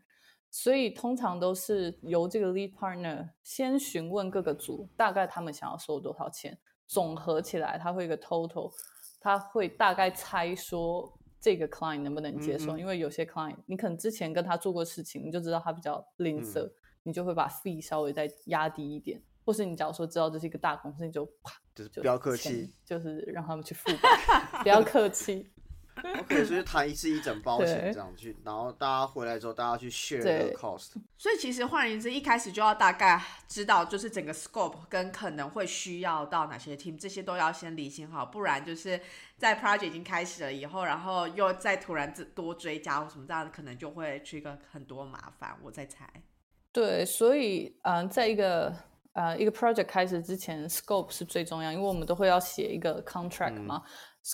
[0.49, 8.71] 所以通常都是由这个 lead partner 先询问各个组大概他们想要收多少钱，总合起来他会有一个 total，
[9.19, 16.71] 他会大概猜说这个 client 能不能接受，因为有些 client 你可能之前跟他做过事情，你就知道他比较吝啬，嗯
[17.03, 25.49] 你就会把 fee 稍微再压低一点，或是你假如说知道这是一个大公司，你就啪就就是不要客钱气，就是让他们去付吧， 不要客气。
[26.19, 30.91] OK，所以谈一次一整包钱对这样去，然后大家回来之后，大家去 share 对这个 cost。
[31.17, 38.99] 所以其实换言之，一开始就要大概知道，就是整个 scope 跟可能会需要到哪些 team，这些都要先理清好，不然就是
[39.37, 45.57] 在 project 已经开始了以后，然后又再突然多追加或什么这样，可能就会 trigger 很多麻烦。
[45.63, 46.05] 我在猜。
[46.73, 48.75] 对，所以嗯、呃在一个
[49.15, 53.81] 呃一个 project 开始之前，scope 是最重要，因为我们都会要写一个 contract 嘛。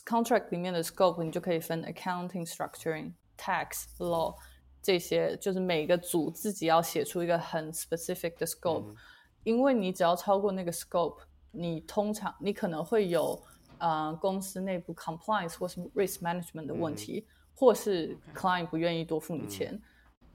[0.06, 4.36] contract 里面的 scope 你就可以分 accounting、structuring、tax、law
[4.82, 8.96] 这些，就是每个组自己要写出一个很 specific 的 scope，、
[9.44, 11.18] 因为你只要超过那个 scope，
[11.52, 13.40] 你通常你可能会有
[13.78, 19.80] 呃公司内部 compliance 或是 risk management 的问题，或是 client 不愿意多付你钱。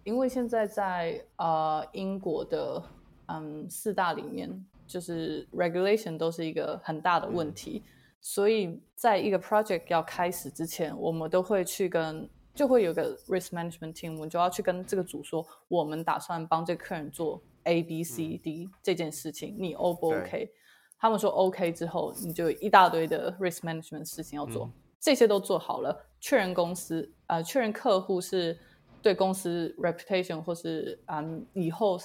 [0.05, 2.81] 因为现在在呃英国的
[3.27, 7.83] 嗯四大里面，就是 regulation 都是一个很大的问题，
[8.21, 20.51] 所以在一个 project 要开始之前，我们都会去跟就会有个 risk management team，我们就要去跟这个组说，我们打算帮这个客人做 A B C D 这件事情，你 O 不 OK？
[20.99, 28.59] 他们说 OK 之后，你就有一大堆的 risk management 事情要做，这些都做好了，确认公司呃确认客户是
[29.03, 31.99] 对公司 reputation 或是嗯以后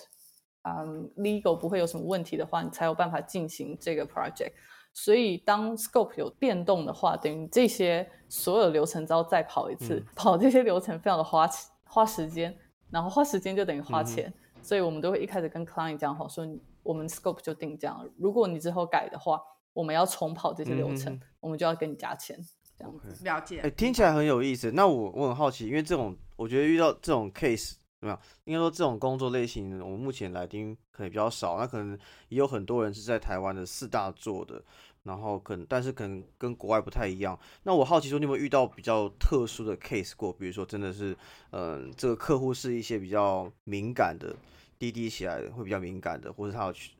[0.64, 4.51] 嗯 legal 不会有什么问题的话，你才有办法进行这个 project。
[4.93, 11.49] 所以当 scope 有变动的话，等于这些所有流程都要再跑一次， 跑这些流程非常的花
[11.86, 12.53] 花时间，
[12.89, 16.45] 然后花时间就等于花钱，所以我们都会一开始跟 client 讲好，说
[16.84, 19.41] 我们 scope 就定这样，如果你之后改的话，
[19.72, 22.38] 我们要重跑这些流程，嗯我们就要跟你加钱，
[22.78, 23.24] 这样子。
[23.24, 23.62] 了解。
[23.62, 24.72] 哎、听起来很有意思。
[24.74, 28.20] 那我我很好奇，因为这种我觉得遇到这种 case 怎么样？
[28.43, 31.97] 应该说这种工作类型，我们目前来听可能比较少，那可能
[32.28, 34.62] 也有很多人是在台湾的四大做的，
[35.04, 37.39] 然后可能但是可能跟国外不太一样。
[37.64, 40.34] 那我好奇说，你有没有遇到比较特殊的 case 过？
[40.34, 41.16] 比如说真的是，
[41.52, 44.36] 嗯、这个客户是一些比较敏感的，
[44.78, 46.91] 滴滴起来的会比较敏感的，或者他有去。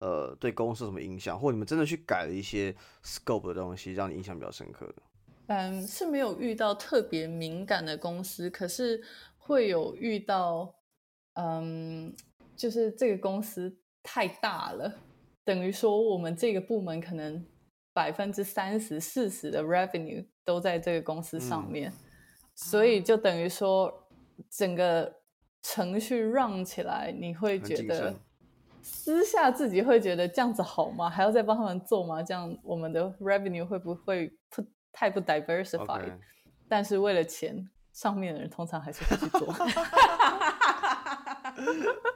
[0.00, 4.94] 呃，对公司有什么影响，或你们真的去改了一些 scope 的东西，让你印象比较深刻的？
[5.48, 9.02] 嗯，是没有遇到特别敏感的公司，可是
[9.50, 10.72] 会有遇到，
[11.34, 12.14] 嗯，
[12.54, 14.94] 就是这个公司太大了，
[15.44, 17.44] 等于说我们这个部门可能
[17.92, 21.92] 百分之三十、四十的 revenue 都在这个公司上嗯面，
[22.54, 24.06] 所以就等于说
[24.48, 25.16] 整个
[25.62, 28.14] 程序让起来，你会觉得。
[28.82, 31.10] 私下自己会觉得这样子好吗？
[31.10, 32.22] 还要再帮他们做吗？
[32.22, 36.12] 这样我们的 revenue 会不会不太不 diversified？、OK
[36.66, 37.68] 但是为了钱，
[38.00, 39.46] 上面的人通常还是会去做。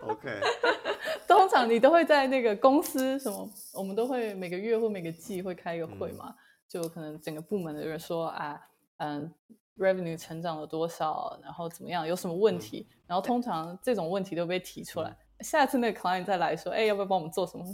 [0.09, 0.41] OK，
[1.29, 6.35] 通常你都会在那个公司什么，我们都会每个月或每个季会开一个会嘛，
[6.67, 8.59] 就可能整个部门的人说啊，
[8.97, 9.31] 嗯
[9.77, 15.15] ，revenue 成长了多少，然后怎么样，有什么问题，然后通常这种问题都被提出来。
[15.45, 17.67] 下次那个 client 再来说，哎、要不要帮我们做什么？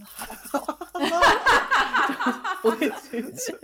[2.61, 3.57] 不会去讲。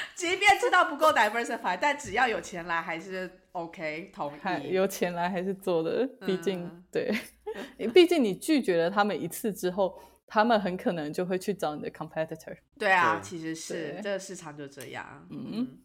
[0.14, 4.32] 即便知道不够 diversify，但只要有钱来还是 OK 同
[4.62, 4.72] 意。
[4.72, 7.12] 有钱来还是做的，毕竟、嗯 对，
[7.94, 15.26] 毕竟你拒绝了他们一次之后，他们很可能就会去找你的 competitor，对啊，对其实是这个市场就这样。
[15.30, 15.78] 嗯嗯，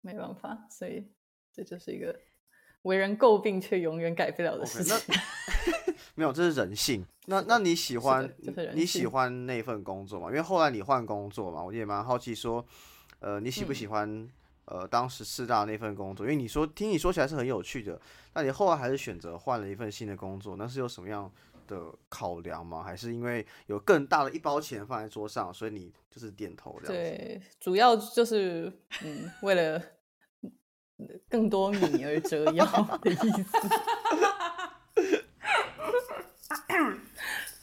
[0.00, 1.06] 没办法，所以
[1.52, 2.18] 这就是一个
[2.82, 5.14] 为人诟病却永远改不了的事情。
[6.14, 7.06] 没有，这是人性。
[7.26, 10.28] 那那你喜欢就是你喜欢那份工作吗？
[10.28, 12.66] 因为后来你换工作嘛，我也蛮好奇说，
[13.22, 14.28] 呃，你喜不嗯喜欢、
[14.64, 16.26] 呃当时四大那份工作？
[16.26, 18.00] 因为你说听你说起来是很有趣的，
[18.34, 21.30] 那你后来还是选择换了一份新的工作，那是有什么样
[21.66, 22.82] 的考量吗？
[22.82, 26.92] 还是因为有更大的一包钱放在桌上，所以你就是点头这样子？
[26.92, 28.72] 对，主要就是
[29.04, 29.80] 嗯，为了
[31.28, 32.64] 更多米而折腰
[33.02, 33.68] 的意思。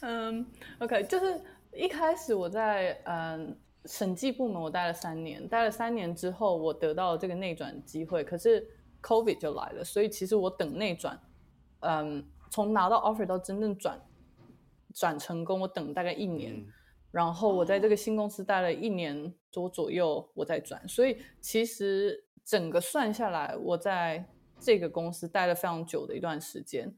[0.02, 0.46] 嗯
[0.78, 1.40] ，OK，就是
[1.72, 3.54] 一开始我在嗯
[3.84, 8.66] 审计部门我待了三年，待了三年之后，我得到了这个内转机会，可是
[9.02, 11.20] COVID 就来了，所以其实我等内转，
[11.80, 14.00] 嗯，从拿到 offer 到真正转
[14.94, 16.54] 转成功，我等大概一年。
[16.54, 16.66] 嗯
[17.12, 24.24] 然后我在这个新公司待了一年多左右，我再转，所以其实整个算下来，我在
[24.60, 26.94] 这个公司待了非常久的一段时间，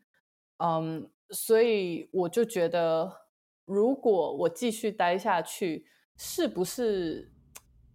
[0.59, 3.11] 嗯，所以我就觉得，
[3.65, 5.87] 如果我继续待下去，
[6.17, 7.31] 是不是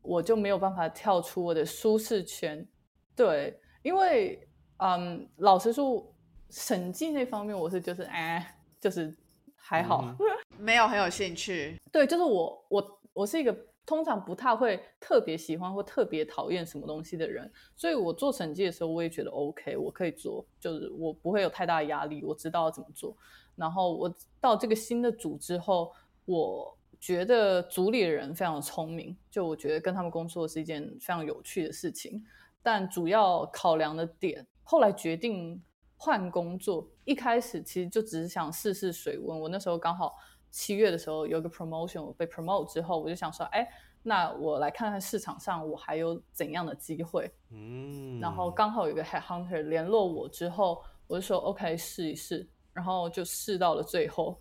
[0.01, 2.67] 我就没有办法跳出我的舒适圈？
[3.15, 4.47] 对，因为
[4.77, 6.13] 嗯，老实说，
[6.49, 9.15] 审计那方面我是就是哎，就是
[9.55, 10.03] 还好。
[10.19, 10.27] 嗯
[10.59, 11.79] 没有很有兴趣。
[11.91, 13.55] 对，就是我我我是一个
[13.85, 23.15] 通常不太会特别喜欢或特别讨厌什么东西的人，所以我做审计的时候，我也觉得 OK，我可以做，就是我不会有太大压力，我知道要怎么做。
[23.55, 25.91] 然后我到这个新的组之后，
[26.25, 32.25] 我觉得组里的人非常的聪明，就我觉得跟他们工作是一件非常有趣的事情。
[32.61, 35.61] 但主要考量的点，后来决定
[35.95, 39.39] 换工作，一开始其实就只是想试试水温。
[39.39, 40.15] 我那时候刚好。
[40.49, 43.67] 七月的时候有个 promotion，我被 promote 之后，我就想说，哎，
[44.01, 47.29] 那我来看看市场上我还有怎样的机会。
[47.51, 54.39] 嗯，然后刚好有个 head hunter 联络我之后，我就说 OK 试一试，然后就试到了最后。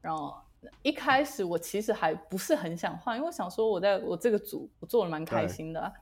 [0.00, 0.40] 然后
[0.82, 5.92] 一开始我其实还不是很想换，因为我想说我在我这个组我做的蛮开心的，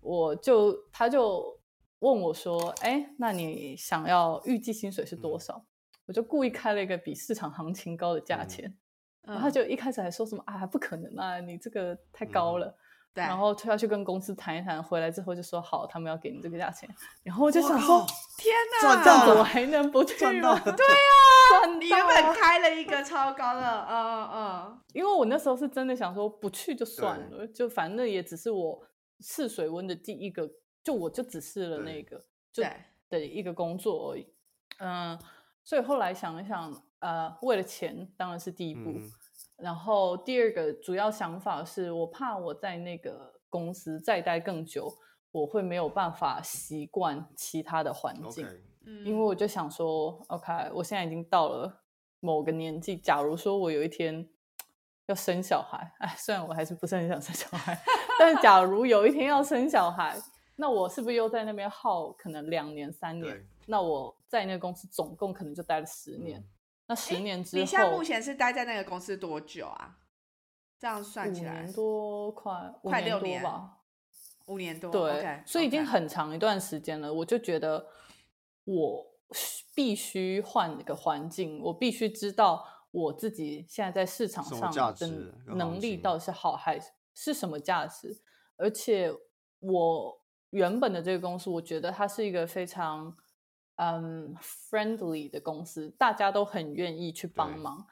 [0.00, 1.58] 我就他就
[2.00, 5.64] 问我说，哎，那你想要预计薪水是多少？
[6.06, 8.74] 我就故意开了一个比市场行情高的价钱，
[9.22, 12.74] 然后就一开始还说什么啊，不可能啊，你这个太高了。
[13.12, 16.88] 对，然后他要去跟公司谈一谈，回来之后就说好，他们要给你这个价钱。
[17.22, 18.06] 然后我就想说，
[18.38, 20.58] 天哪，这样子我还能不去吗？
[20.60, 20.76] 对啊，
[21.78, 28.84] 你原本开了一个 超高的，嗯嗯，因为我那时候是真的想说不去就算了，就反正也只是我
[29.20, 30.50] 试水温的第一个，
[30.82, 32.22] 就我就只试了那个，
[32.52, 32.62] 就
[33.08, 34.32] 的一个工作而已，
[34.78, 35.18] 嗯。
[35.64, 38.98] 所以后来想一想，呃，为了钱当然是第一步，
[39.58, 44.90] 然后第二个主要想法是我怕我在那个公司再待更久，
[45.30, 48.48] 我会没有办法习惯其他的环境，
[49.04, 51.82] 因为我就想说，OK，我现在已经到了
[52.20, 54.28] 某个年纪，假如说我有一天
[55.06, 57.78] 要生小孩，哎，虽然我还是不是很想生小孩，
[58.18, 60.16] 但是假如有一天要生小孩，
[60.56, 63.46] 那我是不是又在那边耗可能两年三年？
[63.66, 66.44] 那我在那个公司总共可能就待了十年。
[66.86, 69.98] 那十年之后，你现在目前是待在那个公司多久啊？
[70.78, 73.74] 这样算起来，五年多，快快六年吧。
[74.46, 77.12] 五年多，对，所以已经很长一段时间了。
[77.12, 77.86] 我就觉得
[78.68, 79.06] 我
[79.74, 85.08] 必须换一个环境，我必须知道我自己现在在市场上的
[85.46, 88.20] 能力到底是好还是是什么价值。
[88.56, 89.10] 而且
[89.60, 93.16] 我原本的这个公司，我觉得它是一个非常。
[93.80, 97.86] 嗯，friendly 的公司，大家都很愿意去帮忙，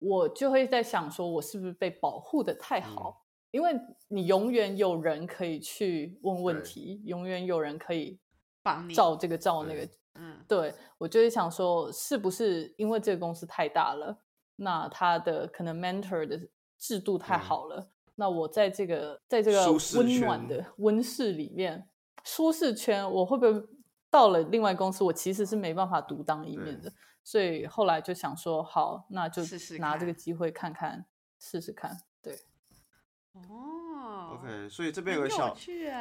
[0.00, 3.24] 我就会在想说，我是不是被保护的太好？
[3.52, 3.72] 因为
[4.08, 8.18] 你永远有人可以去问问题，永远有人可以
[8.60, 9.88] 帮你照这个照那个。
[10.14, 14.18] 嗯，对我就是想说，是不是因为这个公司太大了，
[14.56, 16.40] 那他的可能 mentor 的
[16.78, 21.88] 制度太好了，那我在这个在这个温暖的温室里面，
[22.24, 23.66] 舒适圈，我会不会？
[24.12, 26.92] 到了另外公司，我其实是没办法独当一面的，
[27.22, 29.40] 所以后来就想说，好，那就
[29.78, 31.06] 拿这个机会看看，
[31.38, 31.96] 试试看。
[32.20, 32.34] 对，
[33.34, 33.40] 哦
[34.42, 35.56] ，OK，所以这边有个小，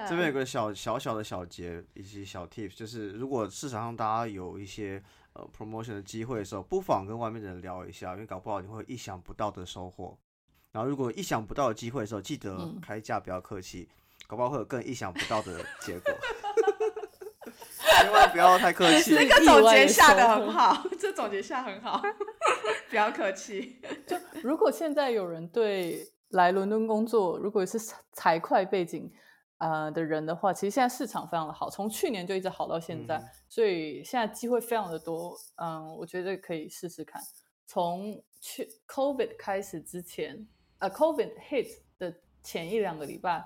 [0.08, 5.02] 这边有个小小小的小节以及小 tips，就是如果市场上大家有一些
[5.34, 10.18] 呃 promotion 的机会的时候，不妨跟外面的人聊一下，因为搞不好你会意想不到的收获。
[10.72, 13.90] 然后如果意想不到的机会的时候，记得开价不要客气，
[14.28, 16.14] 搞不好会有更意想不到的结果。
[18.00, 19.16] 千万不要太客 气。
[19.16, 22.02] 这个总结下的很好，这总结下很好，
[22.90, 23.82] 不要客气。
[24.08, 27.78] 就如果现在有人对来伦敦工作，如果是
[28.12, 29.12] 财会背景
[29.58, 35.36] 呃的人的话，其实现在市场非常的好，从去年就一直好到现在，所以现在机会非常的多。
[35.56, 37.22] 嗯，我觉得可以试试看。
[37.66, 40.48] 从去 COVID 开始之前，
[40.80, 41.68] 呃，COVID hit
[41.98, 43.46] 的前一两个礼拜，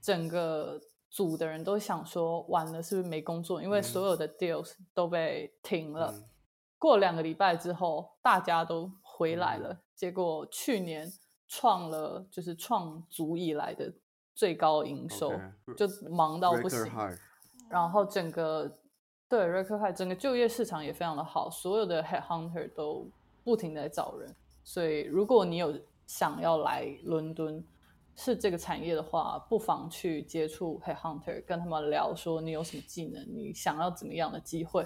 [0.00, 0.80] 整个。
[1.14, 3.62] 组的人都想说完了是不是没工作？
[3.62, 6.12] 因为所有的 deals 都被停了。
[6.76, 9.78] 过两个礼拜之后，大家都回来了。
[9.94, 11.08] 结果去年
[11.56, 13.92] 创了就是创足以来的
[14.34, 15.32] 最高营收，
[15.76, 16.80] 就忙到不行。
[17.70, 18.80] 然后整个
[19.28, 23.08] 对 record high，整个就业市场也非常的好，所有的 head hunter 都
[23.44, 24.34] 不停在找人。
[24.64, 25.72] 所以如果你有
[26.06, 27.64] 想要来伦敦，
[28.16, 34.84] 是这个产业的话，不妨去接触 Head Hunter，跟他们聊说你有什么技能，你想要怎么样的机会。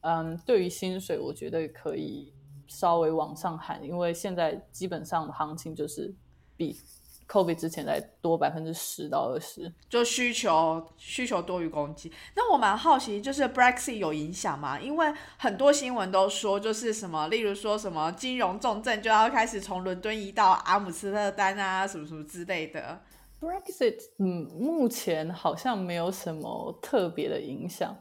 [0.00, 2.32] 嗯，对于薪水，我觉得可以
[2.66, 6.14] 稍微往上喊，因为现在基本上的行情就是
[6.56, 6.76] 比。
[7.28, 12.12] Covid 之前再多百分之十到二十，就需求需求多于供给。
[12.36, 14.78] 那我蛮好奇，就是 Brexit 有影响吗？
[14.78, 23.00] 因为很多新闻都说，就是什么，例如说什么金融重镇就要开始从伦敦移到阿姆斯特丹啊，什么什么之类的。
[23.40, 27.96] Brexit 嗯，目前好像没有什么特别的影响。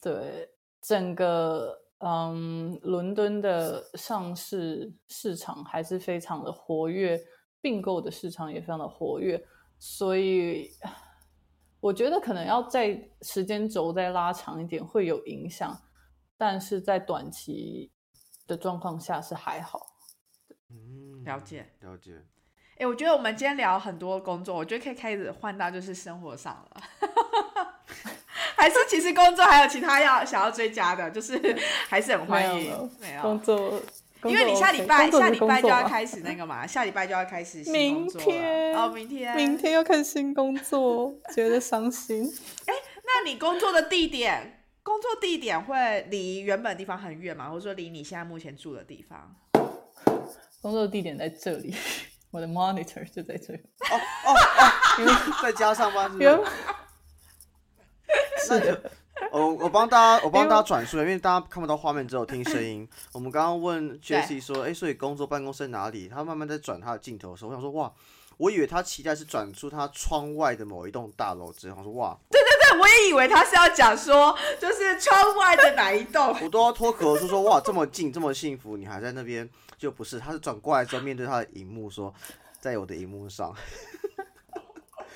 [0.00, 0.48] 对
[0.80, 7.20] 整个嗯，伦敦的上市市场还是非常的活跃。
[7.64, 9.40] 并购的市场也非常的活跃，
[9.78, 10.68] 所以
[11.78, 15.80] 我觉得可能要在时间轴再拉长一点会有影响，
[16.36, 17.92] 但是在短期
[18.48, 19.80] 的状况下是还好。
[20.70, 21.72] 嗯了解。
[21.82, 22.20] 了解。
[22.78, 26.82] 哎、我觉得我们今天聊很多工作，我觉得可以开始换到就是生活上了。
[28.62, 31.36] 还是其实工作还有其他要想要追加的，就是
[31.90, 33.20] 还是很欢迎没有。
[33.22, 33.82] 工作，
[34.22, 39.58] 因为你下礼拜下礼拜就要开始那个嘛， 下礼拜就要开始新工明作了天哦，明天明。
[39.58, 42.22] 天要看新工作，觉得伤心。
[43.04, 47.50] 那你工作的地点，工作地点会离原本地方很远吗？
[47.50, 49.34] 或者说离你现在目前住的地方？
[50.62, 51.74] 工作地点在这里，
[52.30, 53.60] 我的 monitor 就在这里。
[55.42, 56.38] 在家上班是不原
[58.52, 58.60] 是？
[58.72, 58.90] 的。
[59.30, 62.86] 我我帮大家，我帮大家转述，因为大家看不到画面，只有听声音。
[63.12, 66.08] 我们刚刚问 Jessie 说，哎、所以工作办公室在哪里？
[66.08, 67.92] 他慢慢在转他的镜头的时候，我想说，哇，
[68.36, 72.40] 我以为他期待是转出他窗外的某一栋大楼之后，我说哇，对，
[72.78, 76.36] 我也以为他是要讲说，就是窗外的哪一栋。
[76.42, 79.48] 我都要脱口而出说，哇，这么近，这么幸福，你还在那边，
[79.78, 82.12] 就不是，他是转过来之后面对他的荧幕说，
[82.60, 83.54] 在我的荧幕上。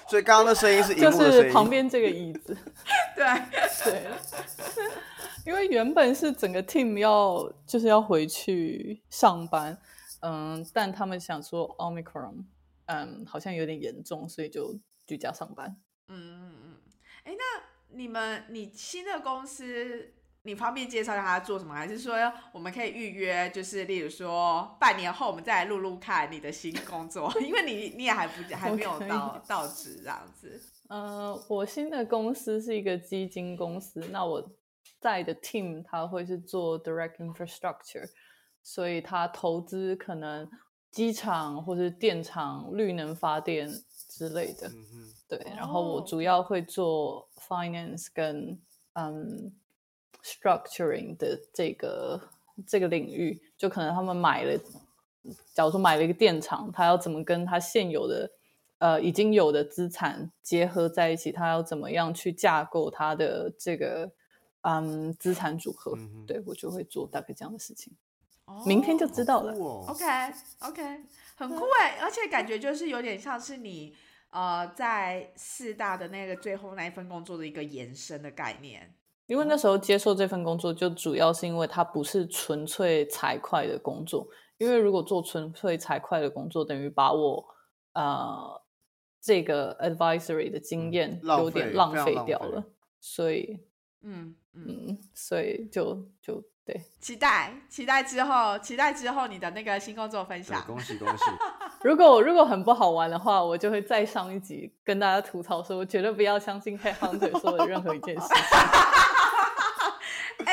[0.09, 2.57] 所以刚刚的声音是荧就幕的声音，是旁边这个椅子。
[3.17, 3.25] 对，
[3.85, 4.07] 对，
[5.45, 9.77] 因为原本是整个 team 要就是要回去上班，
[10.21, 12.45] 嗯，但他们想说 omicron，
[12.87, 15.77] 嗯，好像有点严重，所以就居家上班。
[16.09, 16.77] 嗯嗯嗯。
[17.25, 20.13] 哎、那你们你新的公司，
[20.47, 22.15] 你方便介绍一下他做什么，还是说
[22.53, 23.51] 我们可以预约？
[23.51, 30.59] 就是例如说半年后我们再来录录看你的新工作，因为你你也还不还没有 到到职这样子。
[30.89, 34.43] 呃，我新的公司是一个基金公司，那我
[35.01, 38.09] 在的 team 它会是做 direct infrastructure，
[38.63, 40.49] 所以它投资可能
[40.93, 43.69] 机场或是电厂、绿能发电
[44.09, 44.71] 之类的。
[45.29, 48.57] 对，然后我哦主要会做 finance 跟
[48.93, 49.53] 嗯
[50.27, 52.21] structuring 的这个
[52.67, 54.59] 这个领域，就可能他们买了，
[55.55, 58.29] 假如说买了一个电厂，他要怎么跟他现有的
[58.79, 64.11] 呃已经有的资产结合在一起，他要怎么样去架构他的这个
[64.63, 65.93] 嗯资产组合？
[65.97, 67.93] 嗯对我就会做大概这样的事情，
[68.67, 69.53] 明天就知道了。
[69.53, 70.05] OK
[70.59, 70.83] OK，
[71.37, 73.95] 很酷哎，而且感觉就是有点像是你
[74.31, 78.95] 呃在四大的那个最后那一份工作的一个延伸的概念。
[79.27, 84.27] 因为那时候接受这份工作，就主要是因为它不是纯粹财会的工作。
[84.59, 87.45] 因为如果做纯粹财会的工作，等于把我
[87.93, 88.63] 呃
[89.21, 92.65] 这个 advisory 的经嗯验有点浪费掉了，
[92.99, 93.59] 所以
[94.03, 96.81] 嗯嗯，嗯，所以就就对。
[97.01, 100.65] 期待期待之后，期待之后你的那个新工作分享。
[100.67, 101.25] 恭喜恭喜！
[101.85, 108.37] 如果如果很不好玩的话，我就会再上一集跟大家吐槽说，我绝对不要相信 Headhunter 说的任何一件事情。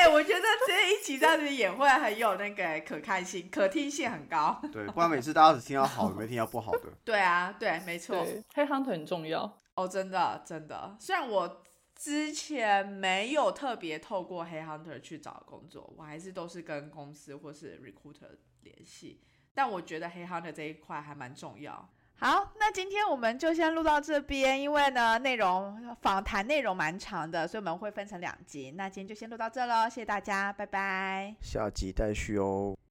[0.04, 4.60] 哎、我觉得这一集这样子演会很有那个可看性、可听性很高。
[4.70, 6.92] 对，不然每次大家只听到好的，没听到不好的。
[7.02, 8.22] 对啊，对，没错。
[8.54, 9.60] 黑，Headhunter 很重要。
[9.74, 11.62] 哦，真的真的，虽然我
[11.96, 18.28] 之前没有特别透过黑 hunter 去找工作，我还是都是跟公司或是 recruiter
[18.60, 19.22] 联系，
[19.54, 21.88] 但我觉得黑 hunter 这一块还蛮重要。
[22.16, 28.72] 好，那今天我们就先录到这边，因为呢内容访谈内容蛮长的，所以我们会分成两集。
[28.76, 31.34] 那今天就先录到这喽，谢谢大家，拜拜。
[31.40, 32.74] 下集待续哦。